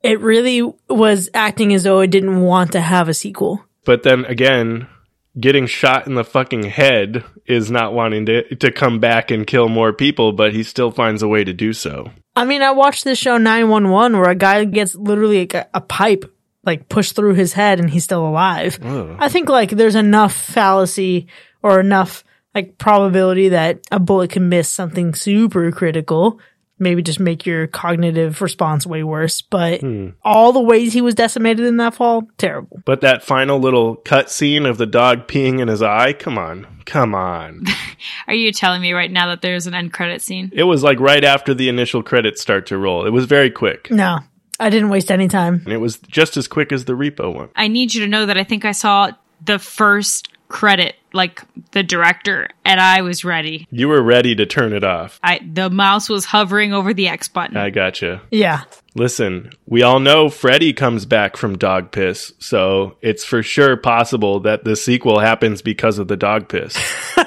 [0.02, 3.64] it really was acting as though it didn't want to have a sequel.
[3.84, 4.88] but then again
[5.38, 9.68] getting shot in the fucking head is not wanting to to come back and kill
[9.68, 13.04] more people but he still finds a way to do so I mean, I watched
[13.04, 16.24] this show 911 where a guy gets literally like a, a pipe
[16.64, 18.78] like pushed through his head and he's still alive.
[18.82, 21.28] I think like there's enough fallacy
[21.62, 26.40] or enough like probability that a bullet can miss something super critical.
[26.78, 29.40] Maybe just make your cognitive response way worse.
[29.40, 30.10] But hmm.
[30.24, 32.82] all the ways he was decimated in that fall, terrible.
[32.84, 36.66] But that final little cut scene of the dog peeing in his eye, come on.
[36.84, 37.64] Come on.
[38.26, 40.50] Are you telling me right now that there's an end credit scene?
[40.52, 43.06] it was like right after the initial credits start to roll.
[43.06, 43.90] It was very quick.
[43.90, 44.18] No,
[44.60, 45.62] I didn't waste any time.
[45.64, 47.48] And it was just as quick as the repo one.
[47.56, 49.10] I need you to know that I think I saw
[49.44, 53.66] the first credit, like the director, and I was ready.
[53.72, 55.18] You were ready to turn it off.
[55.22, 57.56] I the mouse was hovering over the X button.
[57.56, 58.22] I gotcha.
[58.30, 58.62] Yeah.
[58.94, 64.40] Listen, we all know Freddy comes back from dog piss, so it's for sure possible
[64.40, 66.78] that the sequel happens because of the dog piss.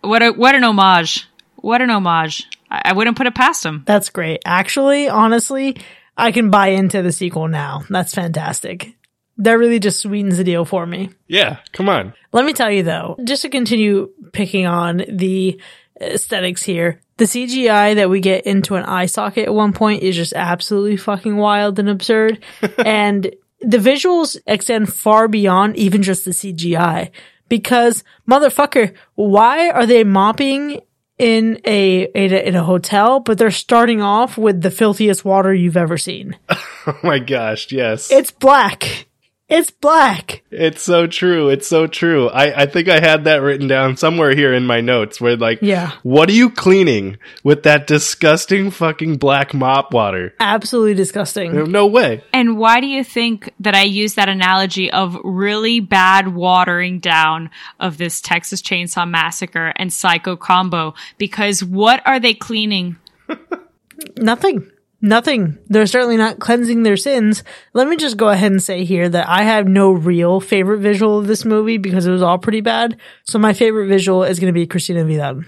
[0.00, 1.28] What a what an homage!
[1.56, 2.46] What an homage!
[2.70, 3.82] I, I wouldn't put it past him.
[3.84, 4.40] That's great.
[4.46, 5.76] Actually, honestly,
[6.16, 7.82] I can buy into the sequel now.
[7.90, 8.96] That's fantastic.
[9.38, 11.10] That really just sweetens the deal for me.
[11.28, 12.12] yeah, come on.
[12.32, 15.60] Let me tell you though, just to continue picking on the
[16.00, 20.14] aesthetics here, the CGI that we get into an eye socket at one point is
[20.16, 22.44] just absolutely fucking wild and absurd.
[22.84, 27.10] and the visuals extend far beyond even just the CGI
[27.48, 30.80] because motherfucker, why are they mopping
[31.18, 35.52] in a, in a in a hotel, but they're starting off with the filthiest water
[35.52, 36.36] you've ever seen?
[36.86, 38.10] Oh my gosh, yes.
[38.10, 39.07] It's black.
[39.48, 40.42] It's black.
[40.50, 41.48] It's so true.
[41.48, 42.28] It's so true.
[42.28, 45.60] I, I think I had that written down somewhere here in my notes where like,
[45.62, 45.92] Yeah.
[46.02, 50.34] what are you cleaning with that disgusting fucking black mop water?
[50.38, 51.70] Absolutely disgusting.
[51.72, 52.22] No way.
[52.34, 57.48] And why do you think that I use that analogy of really bad watering down
[57.80, 60.92] of this Texas Chainsaw Massacre and Psycho combo?
[61.16, 62.96] Because what are they cleaning?
[64.18, 64.70] Nothing.
[65.00, 65.58] Nothing.
[65.68, 67.44] They're certainly not cleansing their sins.
[67.72, 71.18] Let me just go ahead and say here that I have no real favorite visual
[71.18, 72.98] of this movie because it was all pretty bad.
[73.22, 75.44] So my favorite visual is going to be Christina Vidal.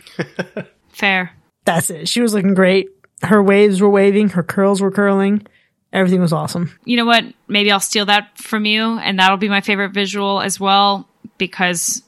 [0.91, 1.33] Fair.
[1.65, 2.09] That's it.
[2.09, 2.91] She was looking great.
[3.23, 4.31] Her waves were waving.
[4.31, 5.47] Her curls were curling.
[5.93, 6.79] Everything was awesome.
[6.85, 7.25] You know what?
[7.49, 12.03] Maybe I'll steal that from you, and that'll be my favorite visual as well because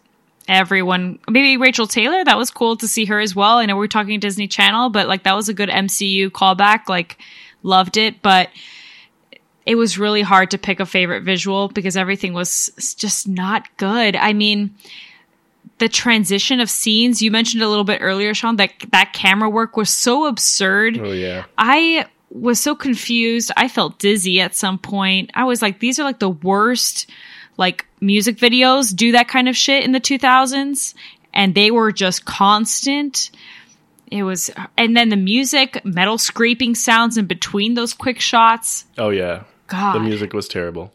[0.49, 3.59] everyone, maybe Rachael Taylor, that was cool to see her as well.
[3.59, 6.88] I know we're talking Disney Channel, but like that was a good MCU callback.
[6.88, 7.18] Like,
[7.62, 8.51] loved it, but
[9.64, 14.16] it was really hard to pick a favorite visual because everything was just not good.
[14.16, 14.74] I mean,
[15.78, 19.76] the transition of scenes you mentioned a little bit earlier, Sean, that that camera work
[19.76, 20.99] was so absurd.
[20.99, 21.45] Oh yeah.
[21.57, 23.53] I was so confused.
[23.57, 25.30] I felt dizzy at some point.
[25.34, 27.09] I was like, these are like the worst
[27.57, 30.94] like music videos do that kind of shit in the 2000s
[31.32, 33.30] and they were just constant.
[34.11, 38.84] It was, and then the music, metal scraping sounds in between those quick shots.
[38.98, 39.94] Oh yeah, God.
[39.94, 40.92] the music was terrible.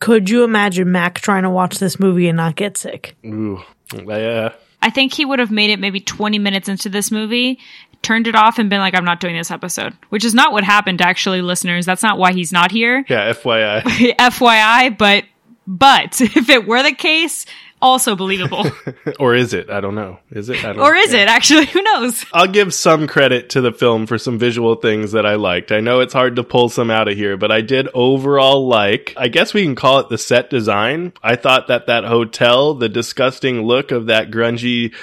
[0.00, 3.16] Could you imagine Mac trying to watch this movie and not get sick?
[3.24, 3.60] Ooh,
[3.94, 4.52] yeah.
[4.80, 7.58] I think he would have made it maybe 20 minutes into this movie,
[8.00, 9.92] turned it off, and been like, I'm not doing this episode.
[10.10, 11.84] Which is not what happened, actually, listeners.
[11.84, 13.04] That's not why he's not here.
[13.08, 13.82] Yeah, FYI.
[14.18, 15.24] FYI, but
[15.68, 17.44] but if it were the case,
[17.80, 18.66] also believable.
[19.20, 19.70] or is it?
[19.70, 20.18] I don't know.
[20.30, 20.64] Is it?
[20.64, 21.66] I don't or is it actually?
[21.72, 22.24] Who knows?
[22.32, 25.70] I'll give some credit to the film for some visual things that I liked.
[25.70, 29.12] I know it's hard to pull some out of here, but I did overall like,
[29.16, 31.12] I guess we can call it the set design.
[31.22, 34.94] I thought that that hotel, the disgusting look of that grungy,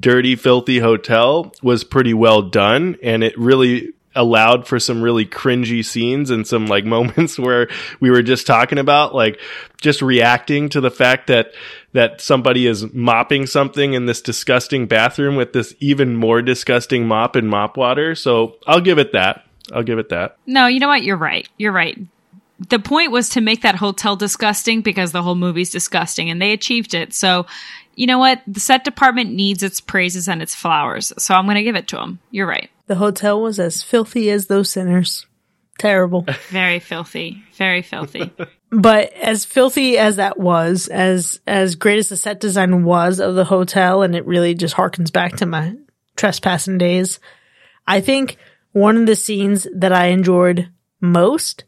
[0.00, 2.96] dirty, filthy hotel was pretty well done.
[3.02, 7.68] And it really allowed for some really cringy scenes and some like moments where
[8.00, 9.40] we were just talking about like
[9.80, 11.52] just reacting to the fact that
[11.92, 17.36] that somebody is mopping something in this disgusting bathroom with this even more disgusting mop
[17.36, 18.14] and mop water.
[18.14, 19.44] So I'll give it that.
[19.72, 20.36] I'll give it that.
[20.46, 21.02] No, you know what?
[21.02, 21.48] You're right.
[21.58, 21.98] You're right.
[22.68, 26.52] The point was to make that hotel disgusting because the whole movie's disgusting and they
[26.52, 27.12] achieved it.
[27.12, 27.46] So,
[27.94, 28.40] you know what?
[28.46, 31.12] The set department needs its praises and its flowers.
[31.18, 32.20] So I'm going to give it to them.
[32.30, 32.70] You're right.
[32.86, 35.26] The hotel was as filthy as those sinners.
[35.78, 36.26] Terrible.
[36.50, 37.42] Very filthy.
[37.54, 38.32] Very filthy.
[38.70, 43.34] but as filthy as that was, as as great as the set design was of
[43.34, 45.74] the hotel, and it really just harkens back to my
[46.16, 47.18] trespassing days,
[47.86, 48.36] I think
[48.72, 50.68] one of the scenes that I enjoyed
[51.00, 51.64] most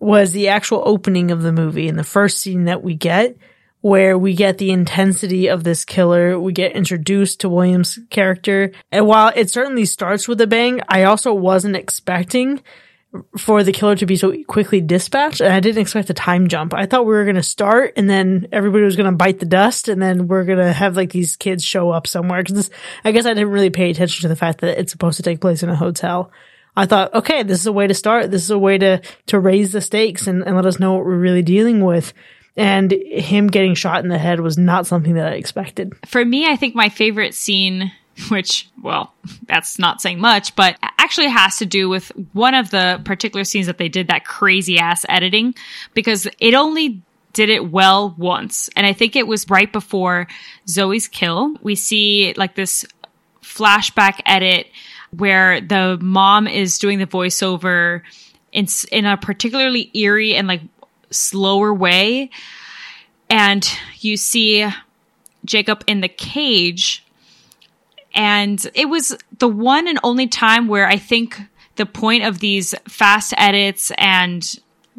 [0.00, 3.36] was the actual opening of the movie and the first scene that we get
[3.82, 6.38] where we get the intensity of this killer.
[6.38, 8.72] We get introduced to William's character.
[8.90, 12.62] And while it certainly starts with a bang, I also wasn't expecting
[13.36, 15.40] for the killer to be so quickly dispatched.
[15.40, 16.72] And I didn't expect a time jump.
[16.72, 19.46] I thought we were going to start and then everybody was going to bite the
[19.46, 22.42] dust and then we're going to have like these kids show up somewhere.
[22.42, 22.70] Cause this,
[23.04, 25.40] I guess I didn't really pay attention to the fact that it's supposed to take
[25.40, 26.30] place in a hotel.
[26.74, 28.30] I thought, okay, this is a way to start.
[28.30, 31.04] This is a way to, to raise the stakes and, and let us know what
[31.04, 32.14] we're really dealing with
[32.56, 35.94] and him getting shot in the head was not something that I expected.
[36.06, 37.92] For me, I think my favorite scene,
[38.28, 39.12] which, well,
[39.46, 43.66] that's not saying much, but actually has to do with one of the particular scenes
[43.66, 45.54] that they did that crazy ass editing
[45.94, 48.68] because it only did it well once.
[48.76, 50.28] And I think it was right before
[50.68, 51.54] Zoe's kill.
[51.62, 52.84] We see like this
[53.42, 54.66] flashback edit
[55.16, 58.02] where the mom is doing the voiceover
[58.52, 60.62] in, in a particularly eerie and like
[61.12, 62.30] slower way.
[63.30, 63.66] And
[64.00, 64.68] you see
[65.44, 67.04] Jacob in the cage.
[68.14, 71.40] And it was the one and only time where I think
[71.76, 74.42] the point of these fast edits and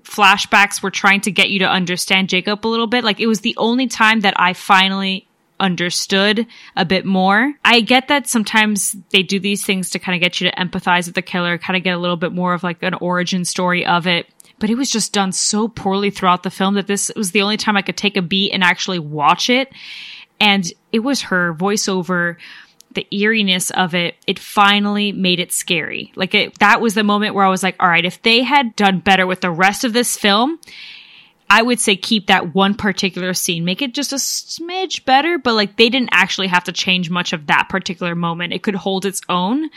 [0.01, 3.03] flashbacks were trying to get you to understand Jacob a little bit.
[3.03, 5.27] Like it was the only time that I finally
[5.59, 7.53] understood a bit more.
[7.63, 11.05] I get that sometimes they do these things to kind of get you to empathize
[11.05, 13.85] with the killer, kind of get a little bit more of like an origin story
[13.85, 14.27] of it
[14.59, 17.57] but it was just done so poorly throughout the film that this was the only
[17.57, 19.71] time I could take a beat and actually watch it.
[20.39, 22.37] And it was her voiceover,
[22.93, 24.15] the eeriness of it.
[24.27, 26.11] It finally made it scary.
[26.15, 28.75] Like it, that was the moment where I was like, all right, if they had
[28.75, 30.59] done better with the rest of this film,
[31.49, 35.53] I would say keep that one particular scene, make it just a smidge better, but
[35.53, 38.53] like they didn't actually have to change much of that particular moment.
[38.53, 39.69] It could hold its own.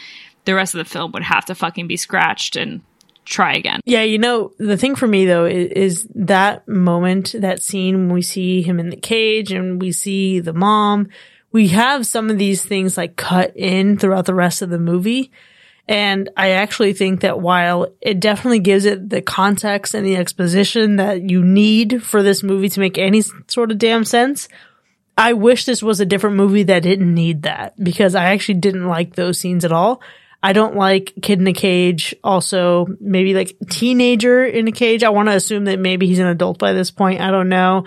[0.44, 2.82] The rest of the film would have to fucking be scratched and
[3.26, 3.80] try again.
[3.84, 8.14] Yeah, you know, the thing for me though is, is, that moment, that scene when
[8.14, 11.08] we see him in the cage and we see the mom,
[11.52, 15.32] we have some of these things like cut in throughout the rest of the movie.
[15.88, 20.96] And I actually think that while it definitely gives it the context and the exposition
[20.96, 24.48] that you need for this movie to make any sort of damn sense,
[25.16, 28.86] I wish this was a different movie that didn't need that because I actually didn't
[28.86, 30.02] like those scenes at all.
[30.46, 32.14] I don't like kid in a cage.
[32.22, 35.02] Also, maybe like teenager in a cage.
[35.02, 37.20] I want to assume that maybe he's an adult by this point.
[37.20, 37.84] I don't know.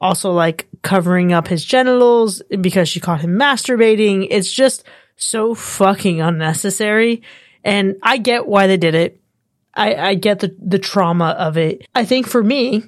[0.00, 4.28] Also, like covering up his genitals because she caught him masturbating.
[4.30, 4.84] It's just
[5.16, 7.22] so fucking unnecessary.
[7.64, 9.20] And I get why they did it.
[9.74, 11.88] I, I get the, the trauma of it.
[11.92, 12.84] I think for me,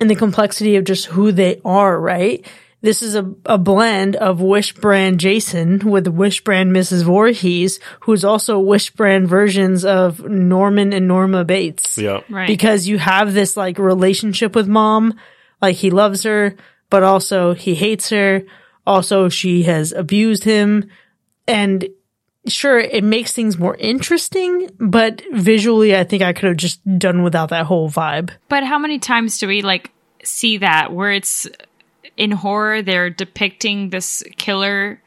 [0.00, 2.44] and the complexity of just who they are, right?
[2.82, 7.04] This is a, a blend of Wish brand Jason with Wish brand Mrs.
[7.04, 11.96] Voorhees, who's also Wish brand versions of Norman and Norma Bates.
[11.96, 12.22] Yeah.
[12.28, 12.48] Right.
[12.48, 15.14] Because you have this like relationship with mom,
[15.60, 16.56] like he loves her,
[16.90, 18.42] but also he hates her.
[18.84, 20.90] Also, she has abused him.
[21.46, 21.88] And
[22.48, 27.22] sure, it makes things more interesting, but visually, I think I could have just done
[27.22, 28.30] without that whole vibe.
[28.48, 29.92] But how many times do we like
[30.24, 31.48] see that where it's
[32.22, 35.02] in horror they're depicting this killer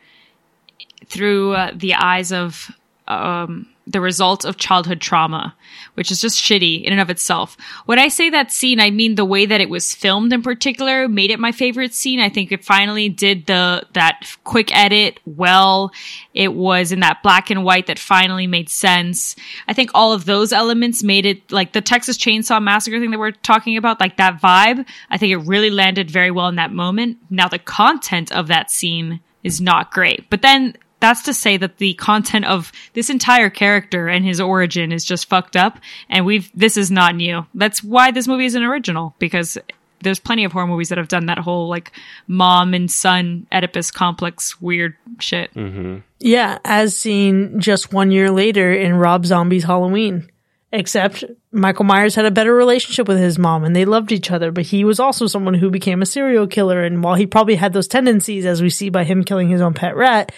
[1.05, 2.69] through uh, the eyes of
[3.07, 5.55] um, the result of childhood trauma,
[5.93, 7.55] which is just shitty in and of itself.
[7.85, 11.07] When I say that scene, I mean the way that it was filmed in particular
[11.07, 12.19] made it my favorite scene.
[12.19, 15.91] I think it finally did the, that quick edit well.
[16.33, 19.35] It was in that black and white that finally made sense.
[19.67, 23.19] I think all of those elements made it like the Texas Chainsaw Massacre thing that
[23.19, 24.85] we're talking about, like that vibe.
[25.11, 27.17] I think it really landed very well in that moment.
[27.29, 31.77] Now the content of that scene is not great, but then that's to say that
[31.77, 35.79] the content of this entire character and his origin is just fucked up
[36.09, 39.57] and we've this is not new that's why this movie is an original because
[40.01, 41.91] there's plenty of horror movies that have done that whole like
[42.27, 45.99] mom and son oedipus complex weird shit mm-hmm.
[46.25, 50.27] Yeah, as seen just one year later in Rob Zombie's Halloween.
[50.71, 54.51] Except Michael Myers had a better relationship with his mom and they loved each other,
[54.51, 56.83] but he was also someone who became a serial killer.
[56.83, 59.75] And while he probably had those tendencies, as we see by him killing his own
[59.75, 60.31] pet rat,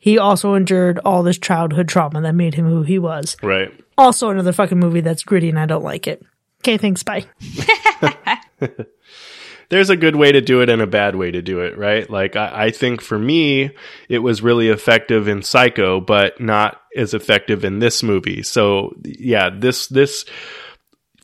[0.00, 3.36] he also endured all this childhood trauma that made him who he was.
[3.42, 3.72] Right.
[3.96, 6.24] Also, another fucking movie that's gritty and I don't like it.
[6.62, 7.02] Okay, thanks.
[7.02, 7.26] Bye.
[9.68, 12.08] there's a good way to do it and a bad way to do it, right?
[12.10, 13.70] Like I, I think for me,
[14.08, 18.42] it was really effective in Psycho, but not as effective in this movie.
[18.42, 20.24] So yeah, this this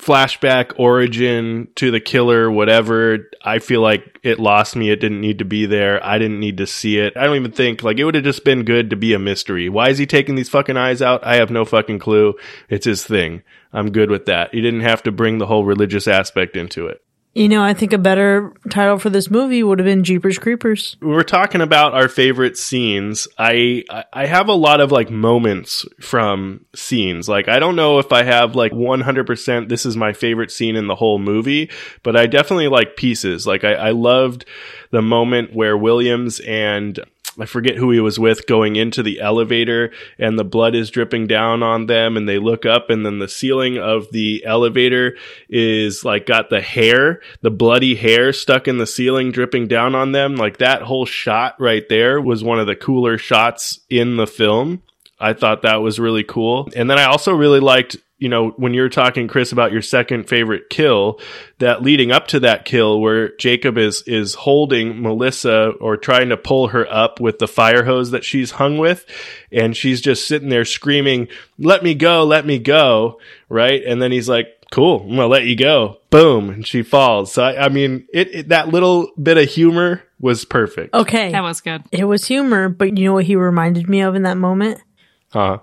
[0.07, 3.29] flashback origin to the killer, whatever.
[3.43, 4.91] I feel like it lost me.
[4.91, 6.05] It didn't need to be there.
[6.05, 7.17] I didn't need to see it.
[7.17, 9.69] I don't even think like it would have just been good to be a mystery.
[9.69, 11.25] Why is he taking these fucking eyes out?
[11.25, 12.35] I have no fucking clue.
[12.69, 13.43] It's his thing.
[13.73, 14.55] I'm good with that.
[14.55, 17.03] He didn't have to bring the whole religious aspect into it.
[17.37, 20.97] You know, I think a better title for this movie would have been Jeepers Creepers.
[21.03, 23.29] we were talking about our favorite scenes.
[23.37, 27.29] I I have a lot of like moments from scenes.
[27.29, 30.87] Like I don't know if I have like 100% this is my favorite scene in
[30.87, 31.71] the whole movie,
[32.03, 33.47] but I definitely like pieces.
[33.47, 34.47] Like I, I loved
[34.91, 36.99] the moment where Williams and
[37.39, 41.27] I forget who he was with going into the elevator and the blood is dripping
[41.27, 45.17] down on them and they look up and then the ceiling of the elevator
[45.49, 50.13] is like got the hair, the bloody hair stuck in the ceiling dripping down on
[50.13, 50.37] them.
[50.37, 54.83] Like that whole shot right there was one of the cooler shots in the film.
[55.19, 56.69] I thought that was really cool.
[56.77, 60.27] And then I also really liked, you know, when you're talking, Chris, about your second
[60.27, 61.21] favorite kill,
[61.59, 66.37] that leading up to that kill where Jacob is, is holding Melissa or trying to
[66.37, 69.05] pull her up with the fire hose that she's hung with.
[69.53, 73.21] And she's just sitting there screaming, let me go, let me go.
[73.51, 73.83] Right.
[73.85, 75.99] And then he's like, cool, I'm gonna let you go.
[76.09, 76.49] Boom.
[76.49, 77.33] And she falls.
[77.33, 80.95] So I, I mean, it, it, that little bit of humor was perfect.
[80.95, 81.33] Okay.
[81.33, 84.23] that was good It was humor, but you know what he reminded me of in
[84.23, 84.81] that moment?
[85.29, 85.59] Huh.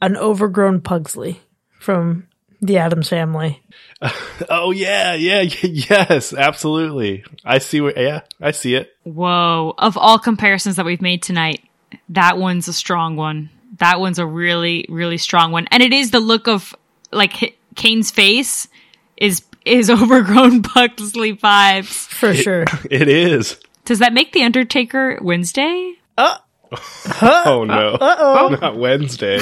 [0.00, 1.40] An overgrown Pugsley
[1.78, 2.26] from
[2.60, 3.62] the Addams family.
[4.48, 7.24] Oh yeah, yeah, yes, absolutely.
[7.44, 7.96] I see what.
[7.96, 8.94] Yeah, I see it.
[9.02, 9.74] Whoa.
[9.76, 11.64] Of all comparisons that we've made tonight,
[12.10, 13.50] that one's a strong one.
[13.78, 15.66] That one's a really, really strong one.
[15.72, 16.76] And it is the look of
[17.10, 18.68] like H- Kane's face
[19.16, 22.06] is is overgrown Pugsley vibes.
[22.06, 22.64] For sure.
[22.88, 23.58] It is.
[23.84, 25.94] Does that make the Undertaker Wednesday?
[26.16, 26.36] Oh
[27.20, 29.40] Oh, no, not Wednesday.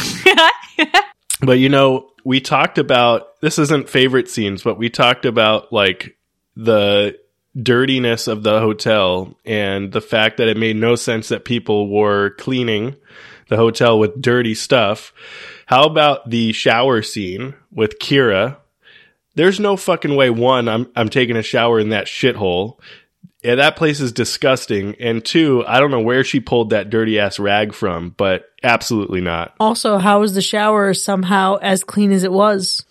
[1.40, 6.16] But you know, we talked about this isn't favorite scenes, but we talked about like
[6.56, 7.18] the
[7.60, 12.30] dirtiness of the hotel and the fact that it made no sense that people were
[12.30, 12.96] cleaning
[13.48, 15.12] the hotel with dirty stuff.
[15.66, 18.56] How about the shower scene with Kira?
[19.34, 22.78] There's no fucking way one I'm I'm taking a shower in that shithole.
[23.46, 24.96] Yeah, that place is disgusting.
[24.98, 29.20] And two, I don't know where she pulled that dirty ass rag from, but absolutely
[29.20, 29.54] not.
[29.60, 32.84] Also, how was the shower somehow as clean as it was?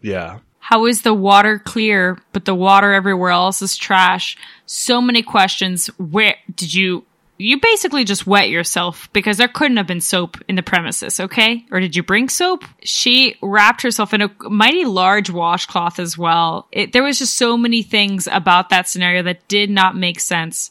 [0.00, 0.40] Yeah.
[0.58, 4.36] How is the water clear, but the water everywhere else is trash?
[4.66, 5.86] So many questions.
[5.96, 7.04] Where did you?
[7.40, 11.64] You basically just wet yourself because there couldn't have been soap in the premises, okay?
[11.70, 12.64] Or did you bring soap?
[12.84, 16.68] She wrapped herself in a mighty large washcloth as well.
[16.70, 20.70] It, there was just so many things about that scenario that did not make sense.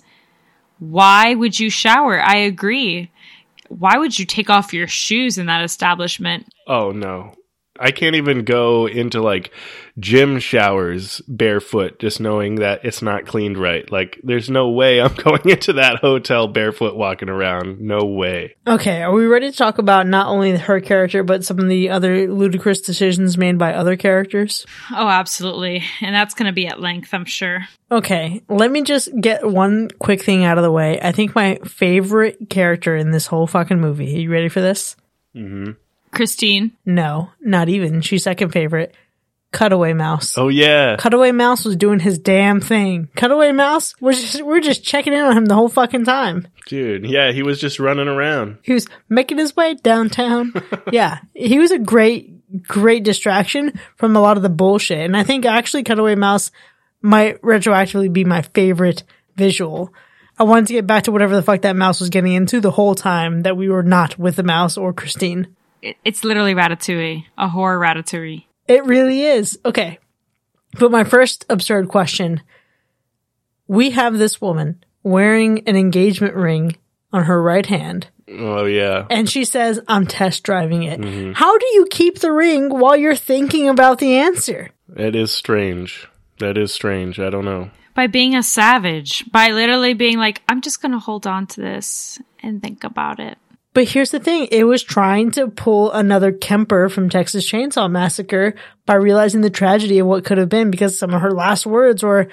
[0.78, 2.22] Why would you shower?
[2.22, 3.10] I agree.
[3.70, 6.54] Why would you take off your shoes in that establishment?
[6.68, 7.34] Oh no.
[7.80, 9.52] I can't even go into like
[10.00, 13.90] gym showers barefoot just knowing that it's not cleaned right.
[13.92, 17.82] Like there's no way I'm going into that hotel barefoot walking around.
[17.82, 18.56] No way.
[18.66, 21.90] Okay, are we ready to talk about not only her character, but some of the
[21.90, 24.66] other ludicrous decisions made by other characters?
[24.92, 25.84] Oh, absolutely.
[26.02, 27.68] And that's going to be at length, I'm sure.
[27.92, 31.00] Okay, let me just get one quick thing out of the way.
[31.02, 34.96] I think my favorite character in this whole fucking movie, are you ready for this?
[35.36, 35.72] Mm hmm.
[36.12, 36.72] Christine.
[36.86, 38.02] No, not even.
[38.02, 38.96] She's second favorite.
[39.52, 40.38] Cutaway Mouse.
[40.38, 40.96] Oh yeah.
[40.98, 43.10] Cutaway Mouse was doing his damn thing.
[43.16, 46.48] Cutaway Mouse was just, we're just checking in on him the whole fucking time.
[46.68, 48.60] Dude, yeah, he was just running around.
[48.62, 50.54] He was making his way downtown.
[50.92, 55.00] yeah, he was a great, great distraction from a lot of the bullshit.
[55.00, 56.52] And I think actually Cutaway Mouse
[57.02, 59.04] might retroactively be my favorite
[59.36, 59.94] visual.
[60.38, 62.72] I wanted to get back to whatever the fuck that mouse was getting into the
[62.72, 65.56] whole time that we were not with the mouse or Christine.
[65.82, 68.46] It's literally Ratatouille, a horror Ratatouille.
[68.70, 69.60] It really is.
[69.66, 70.00] Okay.
[70.80, 72.42] But my first absurd question.
[73.68, 76.78] We have this woman wearing an engagement ring
[77.12, 78.08] on her right hand.
[78.30, 79.08] Oh yeah.
[79.10, 81.02] And she says, I'm test driving it.
[81.02, 81.32] Mm-hmm.
[81.34, 84.70] How do you keep the ring while you're thinking about the answer?
[84.96, 86.08] It is strange.
[86.38, 87.20] That is strange.
[87.20, 87.72] I don't know.
[87.96, 91.62] By being a savage, by literally being like, I'm just going to hold on to
[91.62, 93.38] this and think about it.
[93.74, 94.48] But here's the thing.
[94.52, 98.56] It was trying to pull another Kemper from Texas Chainsaw Massacre
[98.86, 102.02] by realizing the tragedy of what could have been because some of her last words
[102.02, 102.30] were,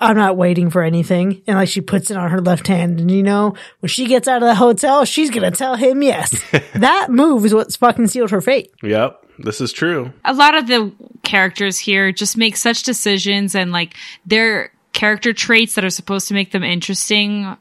[0.00, 1.42] I'm not waiting for anything.
[1.46, 2.98] And like she puts it on her left hand.
[2.98, 6.02] And you know, when she gets out of the hotel, she's going to tell him
[6.02, 6.42] yes.
[6.74, 8.72] that move is what's fucking sealed her fate.
[8.82, 9.26] Yep.
[9.38, 10.12] This is true.
[10.24, 13.94] A lot of the characters here just make such decisions and like
[14.26, 17.56] their character traits that are supposed to make them interesting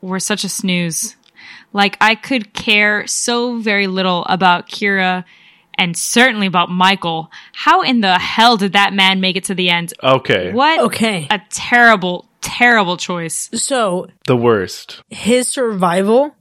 [0.00, 1.16] were such a snooze.
[1.72, 5.24] Like I could care so very little about Kira
[5.74, 7.30] and certainly about Michael.
[7.52, 9.92] How in the hell did that man make it to the end?
[10.02, 10.52] Okay.
[10.52, 11.26] What Okay.
[11.30, 13.48] a terrible, terrible choice.
[13.54, 15.02] So The worst.
[15.08, 16.34] his survival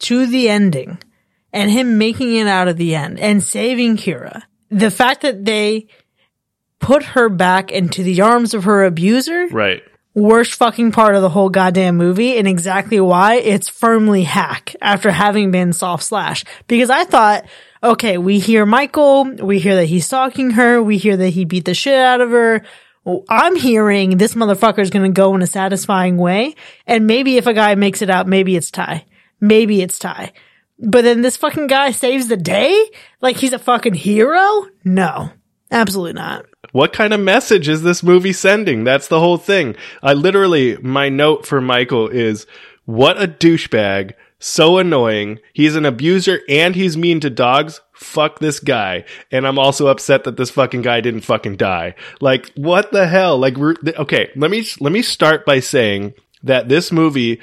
[0.00, 0.98] to the ending
[1.52, 4.42] and him making it out of the end and saving Kira.
[4.70, 5.86] The fact that they
[6.78, 9.82] put her back into the arms of her abuser, Right.
[10.16, 15.10] Worst fucking part of the whole goddamn movie and exactly why it's firmly hack after
[15.10, 16.42] having been soft slash.
[16.66, 17.44] Because I thought,
[17.82, 21.66] okay, we hear Michael, we hear that he's stalking her, we hear that he beat
[21.66, 22.62] the shit out of her.
[23.28, 26.56] I'm hearing this motherfucker is going to go in a satisfying way.
[26.86, 29.04] And maybe if a guy makes it out, maybe it's Ty.
[29.40, 30.32] Maybe it's Ty.
[30.78, 32.90] But then this fucking guy saves the day?
[33.20, 34.66] Like he's a fucking hero?
[34.82, 35.30] No.
[35.70, 36.46] Absolutely not.
[36.76, 38.84] What kind of message is this movie sending?
[38.84, 39.76] That's the whole thing.
[40.02, 42.46] I literally, my note for Michael is,
[42.84, 44.12] what a douchebag.
[44.40, 45.38] So annoying.
[45.54, 47.80] He's an abuser and he's mean to dogs.
[47.94, 49.06] Fuck this guy.
[49.32, 51.94] And I'm also upset that this fucking guy didn't fucking die.
[52.20, 53.38] Like, what the hell?
[53.38, 56.12] Like, okay, let me, let me start by saying
[56.42, 57.40] that this movie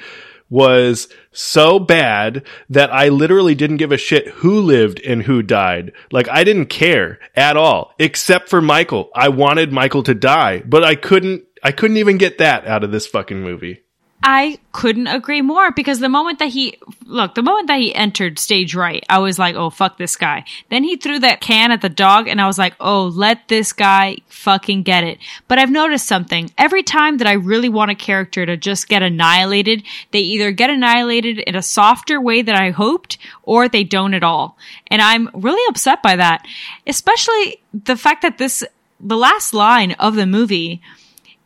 [0.48, 5.92] was so bad that I literally didn't give a shit who lived and who died.
[6.12, 9.10] Like I didn't care at all, except for Michael.
[9.14, 12.92] I wanted Michael to die, but I couldn't, I couldn't even get that out of
[12.92, 13.83] this fucking movie.
[14.26, 18.38] I couldn't agree more because the moment that he look, the moment that he entered
[18.38, 21.82] stage right, I was like, "Oh fuck this guy." Then he threw that can at
[21.82, 25.70] the dog and I was like, "Oh, let this guy fucking get it." But I've
[25.70, 26.50] noticed something.
[26.56, 30.70] Every time that I really want a character to just get annihilated, they either get
[30.70, 34.56] annihilated in a softer way than I hoped or they don't at all.
[34.86, 36.46] And I'm really upset by that.
[36.86, 38.64] Especially the fact that this
[38.98, 40.80] the last line of the movie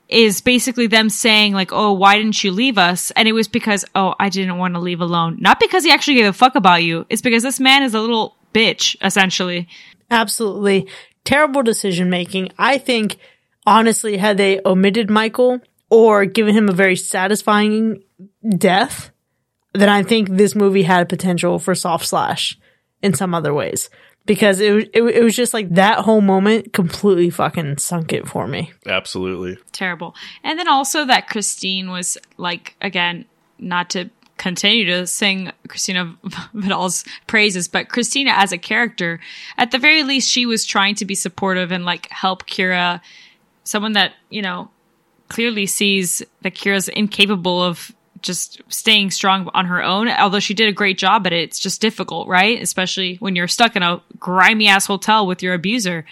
[0.09, 3.85] is basically them saying like, "Oh, why didn't you leave us?" And it was because,
[3.95, 6.83] "Oh, I didn't want to leave alone." Not because he actually gave a fuck about
[6.83, 7.07] you.
[7.09, 9.69] It's because this man is a little bitch, essentially.
[10.11, 10.89] Absolutely
[11.25, 12.51] terrible decision making.
[12.59, 13.19] I think,
[13.67, 18.03] honestly, had they omitted Michael or given him a very satisfying
[18.57, 19.11] death,
[19.75, 22.59] then I think this movie had potential for soft slash
[23.03, 23.91] in some other ways.
[24.29, 28.29] Because it, was- it, it was just like that whole moment completely fucking sunk it
[28.29, 28.72] for me.
[28.87, 29.59] Absolutely.
[29.72, 30.14] Terrible.
[30.45, 33.24] And then also that Christine was like, again,
[33.59, 36.14] not to continue to sing Christina
[36.55, 39.18] Vidal's praises, but Christina as a character,
[39.57, 43.01] at the very least, she was trying to be supportive and like help Kira,
[43.64, 44.70] someone that, you know,
[45.29, 47.93] clearly sees that Kira's incapable of
[48.23, 50.09] just staying strong on her own.
[50.09, 52.61] Although she did a great job at it, it's just difficult, right?
[52.61, 56.05] Especially when you're stuck in a grimy ass hotel with your abuser.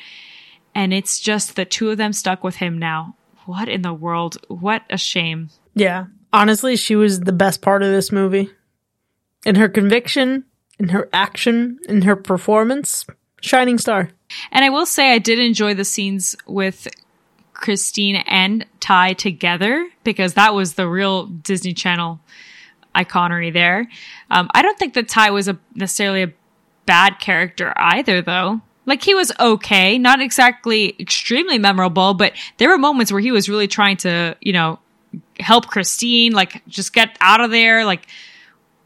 [0.74, 3.16] And it's just the two of them stuck with him now.
[3.46, 4.36] What in the world?
[4.48, 5.50] What a shame.
[5.74, 6.06] Yeah.
[6.32, 8.50] Honestly, she was the best part of this movie.
[9.44, 10.44] In her conviction,
[10.78, 13.06] in her action, in her performance,
[13.40, 14.10] shining star.
[14.50, 16.88] And I will say I did enjoy the scenes with
[17.56, 22.20] Christine and Ty together because that was the real Disney Channel
[22.94, 23.88] iconery there.
[24.30, 26.32] Um, I don't think that Ty was a necessarily a
[26.86, 28.60] bad character either, though.
[28.84, 33.48] Like he was okay, not exactly extremely memorable, but there were moments where he was
[33.48, 34.78] really trying to, you know,
[35.40, 37.84] help Christine, like just get out of there.
[37.84, 38.06] Like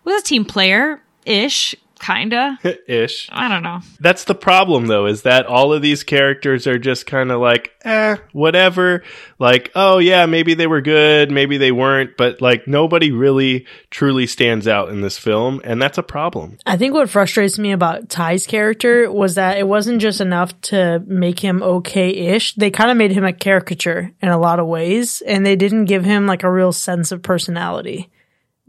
[0.04, 1.74] was a team player ish.
[2.00, 2.58] Kinda.
[2.88, 3.28] ish.
[3.30, 3.80] I don't know.
[4.00, 7.72] That's the problem, though, is that all of these characters are just kind of like,
[7.82, 9.02] eh, whatever.
[9.38, 14.26] Like, oh, yeah, maybe they were good, maybe they weren't, but like nobody really truly
[14.26, 16.58] stands out in this film, and that's a problem.
[16.64, 21.02] I think what frustrates me about Ty's character was that it wasn't just enough to
[21.06, 22.54] make him okay-ish.
[22.54, 25.84] They kind of made him a caricature in a lot of ways, and they didn't
[25.84, 28.10] give him like a real sense of personality.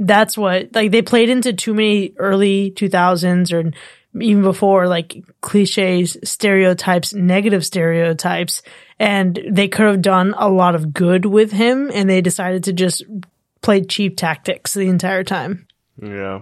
[0.04, 3.72] That's what like they played into too many early 2000s or
[4.20, 8.62] even before like cliches, stereotypes, negative stereotypes,
[9.00, 12.74] and they could have done a lot of good with him, and they decided to
[12.74, 13.04] just
[13.62, 15.68] play cheap tactics the entire time.
[16.02, 16.42] Yeah.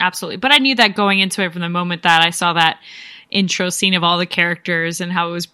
[0.00, 0.38] Absolutely.
[0.38, 2.80] But I knew that going into it from the moment that I saw that
[3.30, 5.48] intro scene of all the characters and how it was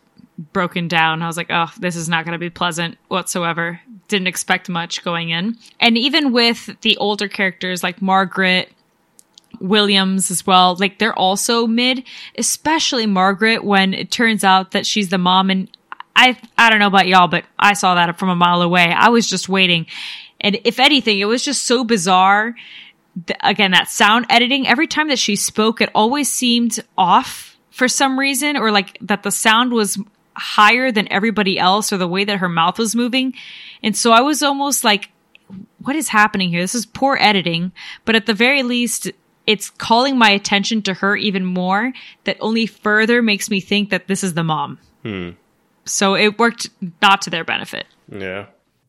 [0.53, 1.23] broken down.
[1.23, 3.81] I was like, oh, this is not going to be pleasant whatsoever.
[4.09, 5.57] Didn't expect much going in.
[5.79, 8.73] And even with the older characters like Margaret,
[9.61, 12.05] Williams as well, like they're also mid,
[12.37, 15.51] especially Margaret when it turns out that she's the mom.
[15.51, 15.71] And
[16.17, 18.93] I, I don't know about y'all, but I saw that from a mile away.
[18.93, 19.87] I was just waiting.
[20.41, 22.55] And if anything, it was just so bizarre.
[23.41, 28.19] Again, that sound editing, every time that she spoke, it always seemed off for some
[28.19, 29.99] reason, or like that the sound was
[30.35, 33.35] higher than everybody else, or the way that her mouth was moving.
[33.83, 35.11] And so I was almost like,
[35.83, 36.61] what is happening here?
[36.61, 37.73] This is poor editing,
[38.05, 39.11] but at the very least,
[39.47, 41.93] it's calling my attention to her even more
[42.25, 44.79] that only further makes me think that this is the mom.
[45.03, 45.31] Hmm.
[45.87, 46.69] So it worked
[47.01, 47.87] not to their benefit.
[48.13, 48.47] Yeah.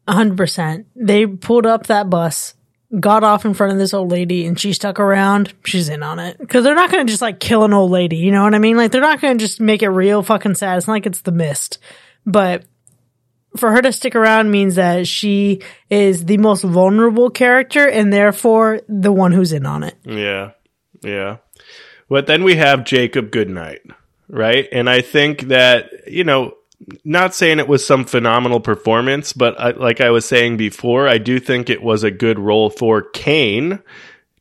[0.08, 0.88] A hundred percent.
[0.96, 2.56] They pulled up that bus,
[3.00, 5.54] got off in front of this old lady, and she stuck around.
[5.64, 8.18] She's in on it because they're not going to just like kill an old lady.
[8.18, 8.76] You know what I mean?
[8.76, 10.78] Like they're not going to just make it real fucking sad.
[10.78, 11.78] It's not like it's the mist,
[12.26, 12.66] but
[13.58, 18.82] for her to stick around means that she is the most vulnerable character and therefore
[18.88, 19.96] the one who's in on it.
[20.04, 20.52] Yeah.
[21.02, 21.38] Yeah.
[22.10, 23.82] But then we have Jacob Goodnight,
[24.28, 24.68] right?
[24.72, 26.56] And I think that, you know,
[27.04, 31.18] not saying it was some phenomenal performance, but I, like I was saying before, I
[31.18, 33.80] do think it was a good role for Kane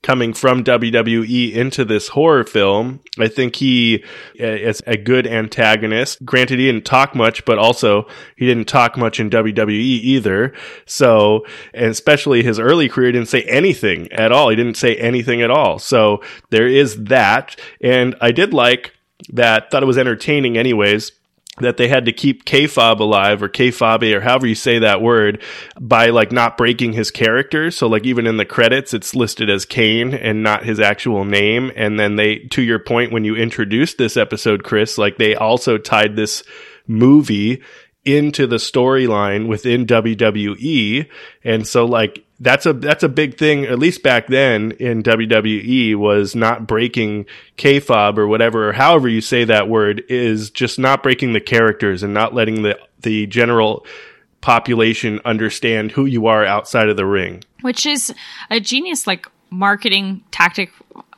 [0.02, 3.00] coming from WWE into this horror film.
[3.18, 6.24] I think he is a good antagonist.
[6.24, 10.54] Granted, he didn't talk much, but also he didn't talk much in WWE either.
[10.86, 11.44] So,
[11.74, 14.50] and especially his early career didn't say anything at all.
[14.50, 15.78] He didn't say anything at all.
[15.78, 17.56] So there is that.
[17.80, 18.94] And I did like
[19.30, 21.12] that, thought it was entertaining anyways
[21.60, 25.42] that they had to keep K-Fob alive or K-Fobe or however you say that word
[25.80, 27.70] by like not breaking his character.
[27.70, 31.72] So like even in the credits, it's listed as Kane and not his actual name.
[31.76, 35.78] And then they, to your point, when you introduced this episode, Chris, like they also
[35.78, 36.42] tied this
[36.86, 37.62] movie
[38.04, 41.08] into the storyline within WWE.
[41.44, 45.96] And so like that's a that's a big thing at least back then in WWE
[45.96, 47.26] was not breaking
[47.56, 52.02] kayfabe or whatever or however you say that word is just not breaking the characters
[52.02, 53.84] and not letting the the general
[54.40, 57.42] population understand who you are outside of the ring.
[57.62, 58.14] which is
[58.50, 60.70] a genius like marketing tactic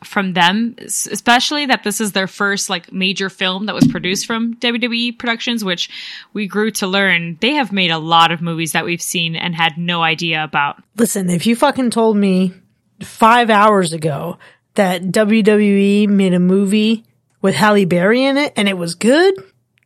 [0.03, 4.55] from them especially that this is their first like major film that was produced from
[4.57, 5.91] WWE Productions which
[6.33, 7.37] we grew to learn.
[7.41, 10.83] They have made a lot of movies that we've seen and had no idea about.
[10.97, 12.55] Listen, if you fucking told me
[13.03, 14.39] five hours ago
[14.75, 17.05] that WWE made a movie
[17.43, 19.35] with Halle Berry in it and it was good,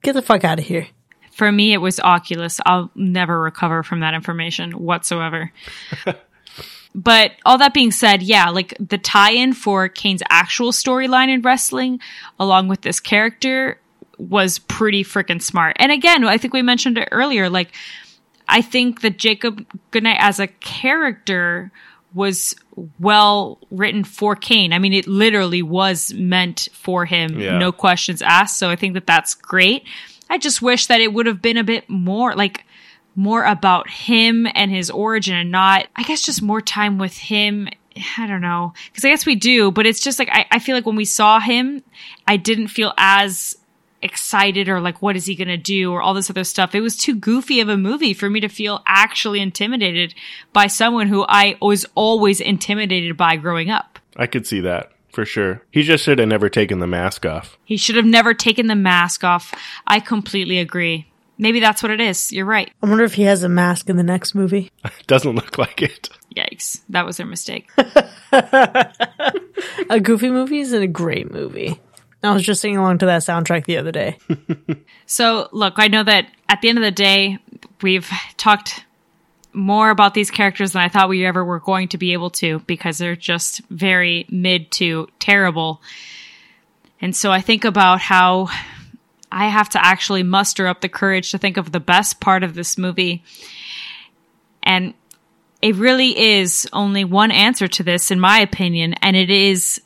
[0.03, 0.87] get the fuck out of here.
[1.33, 2.61] for me it was Oculus.
[2.65, 5.53] I'll never recover from that information whatsoever
[6.95, 12.01] But all that being said, yeah, like the tie-in for Kane's actual storyline in wrestling,
[12.39, 13.81] along with this character,
[14.17, 15.77] was pretty freaking smart.
[15.81, 17.51] And again, I think we mentioned it earlier.
[17.51, 17.73] Like,
[18.49, 21.73] I think that Jacob Goodnight as a character
[22.13, 22.55] was
[23.01, 24.73] well written for Kane.
[24.73, 27.59] I mean, it literally was meant for him, Yeah.
[27.59, 28.57] no questions asked.
[28.59, 29.83] So I think that that's great.
[30.31, 32.65] I just wish that it would have been a bit more like
[33.15, 37.69] more about him and his origin and not, I guess, just more time with him.
[38.19, 38.73] I don't know.
[38.95, 41.05] Cause I guess we do, but it's just like, I, I feel like when we
[41.05, 41.83] saw him,
[42.27, 43.57] I didn't feel as
[44.03, 46.75] excited or like, what is he going to do or all this other stuff.
[46.75, 50.15] It was too goofy of a movie for me to feel actually intimidated
[50.53, 53.99] by someone who I was always intimidated by growing up.
[54.17, 55.63] I could see that for sure.
[55.71, 57.57] He just should have never taken the mask off.
[57.65, 59.55] He should have never taken the mask off.
[59.87, 61.07] I completely agree.
[61.37, 62.33] Maybe that's what it is.
[62.33, 62.71] You're right.
[62.83, 64.71] I wonder if he has a mask in the next movie.
[65.07, 66.09] Doesn't look like it.
[66.35, 66.83] Yikes.
[66.89, 67.71] That was their mistake.
[69.91, 71.81] A goofy movie isn't a great movie.
[72.23, 74.19] I was just singing along to that soundtrack the other day.
[75.07, 77.39] So, look, I know that at the end of the day,
[77.83, 78.87] we've talked
[79.53, 82.61] more about these characters than I thought we ever were going to be able to
[82.61, 85.83] because they're just very mid to terrible.
[87.03, 88.49] And so I think about how
[89.35, 92.55] I have to actually muster up the courage to think of the best part of
[92.55, 93.25] this movie.
[94.63, 94.95] And
[95.61, 99.81] it really is only one answer to this, in my opinion, and it is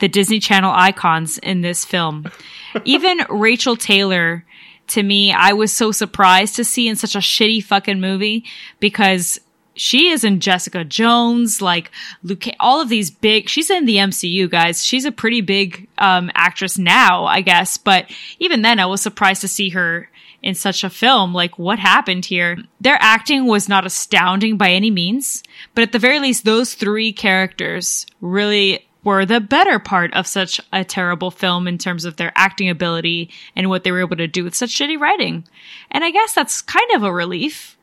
[0.00, 2.30] the Disney Channel icons in this film.
[2.84, 4.44] Even Rachael Taylor,
[4.88, 8.44] to me, I was so surprised to see in such a shitty fucking movie
[8.78, 9.40] because
[9.74, 11.90] she is in Jessica Jones, like
[12.22, 14.84] Luke, all of these big, she's in the MCU guys.
[14.84, 17.76] She's a pretty big, um, actress now, I guess.
[17.76, 20.08] But even then I was surprised to see her
[20.42, 21.32] in such a film.
[21.32, 22.58] Like what happened here?
[22.80, 25.42] Their acting was not astounding by any means,
[25.74, 30.60] but at the very least, those three characters really were the better part of such
[30.72, 34.28] a terrible film in terms of their acting ability and what they were able to
[34.28, 35.44] do with such shitty writing.
[35.90, 37.76] And I guess that's kind of a relief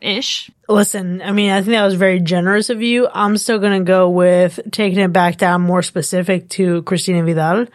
[0.00, 0.50] ish.
[0.68, 3.08] Listen, I mean, I think that was very generous of you.
[3.12, 7.66] I'm still going to go with taking it back down more specific to Christina Vidal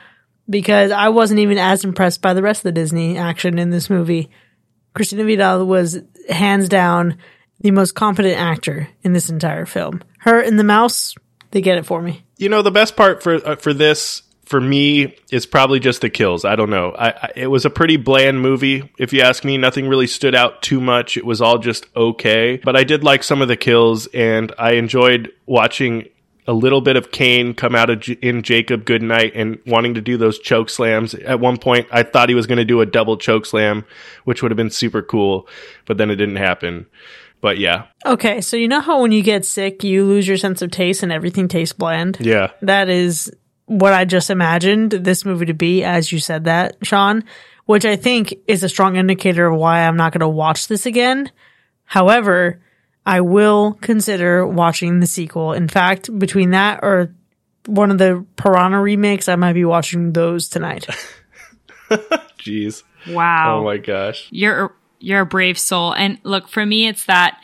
[0.49, 3.89] because I wasn't even as impressed by the rest of the Disney action in this
[3.89, 4.29] movie.
[4.93, 5.99] Christina Vidal was
[6.29, 7.17] hands down
[7.59, 10.03] the most competent actor in this entire film.
[10.19, 11.15] Her and the mouse,
[11.51, 12.23] they get it for me.
[12.37, 14.21] You know, the best part for uh, for this
[14.53, 16.45] for me is probably just the kills.
[16.45, 16.91] I don't know.
[16.91, 19.57] I, I, it was a pretty bland movie, if you ask me.
[19.57, 21.17] Nothing really stood out too much.
[21.17, 22.57] It was all just okay.
[22.63, 26.07] But I did like some of the kills, and I enjoyed watching
[26.45, 30.01] a little bit of Kane come out of J- in Jacob Goodnight and wanting to
[30.01, 31.15] do those choke slams.
[31.15, 33.85] At one point, I thought he was going to do a double choke slam,
[34.25, 35.47] which would have been super cool,
[35.87, 36.85] but then it didn't happen.
[37.41, 40.61] But yeah, Okay, so you know how when you get sick, you lose your sense
[40.61, 42.17] of taste and everything tastes bland?
[42.21, 42.51] yeah.
[42.61, 43.33] That is
[43.65, 47.23] what I just imagined this movie to be as you said that, Sean,
[47.65, 50.85] which I think is a strong indicator of why I'm not going to watch this
[50.85, 51.31] again.
[51.85, 52.61] However,
[53.05, 55.53] I will consider watching the sequel.
[55.53, 57.13] In fact, between that or
[57.65, 60.87] one of the Piranha remakes, I might be watching those tonight.
[62.39, 62.83] Jeez.
[63.09, 63.59] Wow.
[63.59, 64.27] Oh my gosh.
[64.31, 65.93] you're you're a brave soul.
[65.93, 67.37] And look, for me, it's that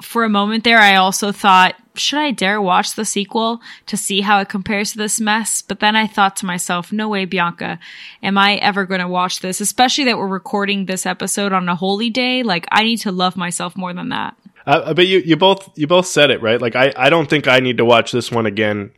[0.00, 4.20] for a moment there, I also thought, should I dare watch the sequel to see
[4.20, 5.62] how it compares to this mess?
[5.62, 7.78] But then I thought to myself, no way, Bianca,
[8.22, 9.60] am I ever going to watch this?
[9.60, 12.42] Especially that we're recording this episode on a holy day.
[12.42, 14.36] Like, I need to love myself more than that.
[14.66, 16.60] Uh, but you, you both you both said it right.
[16.60, 18.92] Like I, I don't think I need to watch this one again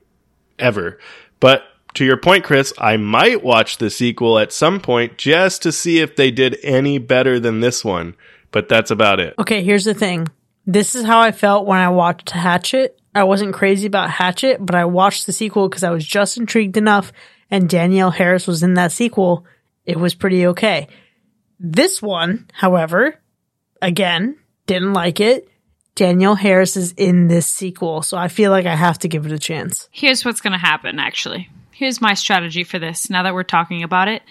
[0.58, 0.98] ever.
[1.40, 1.62] But
[1.94, 6.00] to your point, Chris, I might watch the sequel at some point just to see
[6.00, 8.14] if they did any better than this one.
[8.50, 9.34] But that's about it.
[9.38, 10.28] Okay, here's the thing.
[10.66, 12.98] This is how I felt when I watched Hatchet.
[13.14, 16.76] I wasn't crazy about Hatchet, but I watched the sequel because I was just intrigued
[16.76, 17.12] enough
[17.50, 19.44] and Danielle Harris was in that sequel.
[19.84, 20.88] It was pretty okay.
[21.60, 23.20] This one, however,
[23.80, 25.48] again, didn't like it.
[25.94, 29.32] Danielle Harris is in this sequel, so I feel like I have to give it
[29.32, 29.88] a chance.
[29.92, 31.48] Here's what's going to happen, actually.
[31.70, 34.22] Here's my strategy for this now that we're talking about it.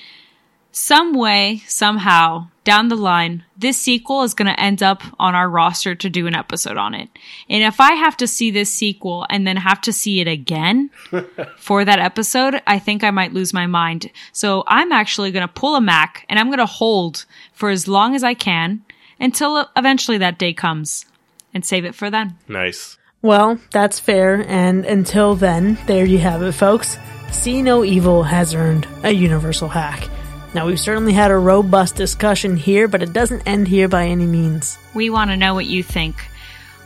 [0.72, 5.50] Some way, somehow, down the line, this sequel is going to end up on our
[5.50, 7.10] roster to do an episode on it.
[7.50, 10.90] And if I have to see this sequel and then have to see it again
[11.58, 14.10] for that episode, I think I might lose my mind.
[14.32, 17.88] So I'm actually going to pull a Mac and I'm going to hold for as
[17.88, 18.84] long as I can
[19.20, 21.06] until eventually that day comes
[21.54, 22.38] and save it for then.
[22.48, 22.98] Nice.
[23.22, 26.98] Well, that's fair, and until then, there you have it, folks.
[27.32, 30.10] See No Evil has earned a universal hack.
[30.54, 34.28] Now, we've certainly had a robust discussion here, but it doesn't end here by any
[34.28, 34.78] means.
[34.94, 36.16] We want to know what you think.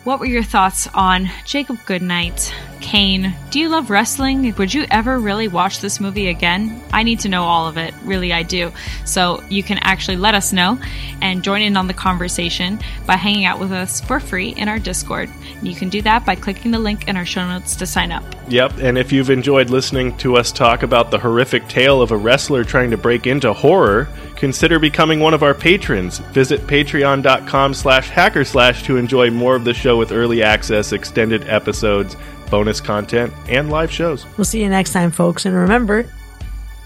[0.06, 3.36] What were your thoughts on Jacob Goodnight, Kane?
[3.52, 4.54] Do you love wrestling?
[4.56, 6.82] Would you ever really watch this movie again?
[6.92, 7.94] I need to know all of it.
[8.04, 8.72] Really, I do.
[9.06, 10.80] So you can actually let us know
[11.22, 14.80] and join in on the conversation by hanging out with us for free in our
[14.80, 15.30] Discord.
[15.62, 18.24] You can do that by clicking the link in our show notes to sign up.
[18.50, 22.18] Yep, and if you've enjoyed listening to us talk about the horrific tale of a
[22.18, 26.20] wrestler trying to break into horror, consider becoming one of our patrons.
[26.20, 32.16] Visit patreon.com slash hackorslash to enjoy more of the show with early access, extended episodes,
[32.50, 34.26] bonus content, and live shows.
[34.38, 35.46] We'll see you next time, folks.
[35.46, 36.10] And remember,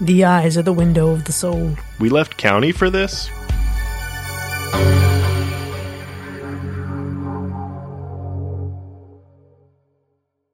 [0.00, 1.76] the eyes are the window of the soul.
[1.98, 3.30] We left County for this?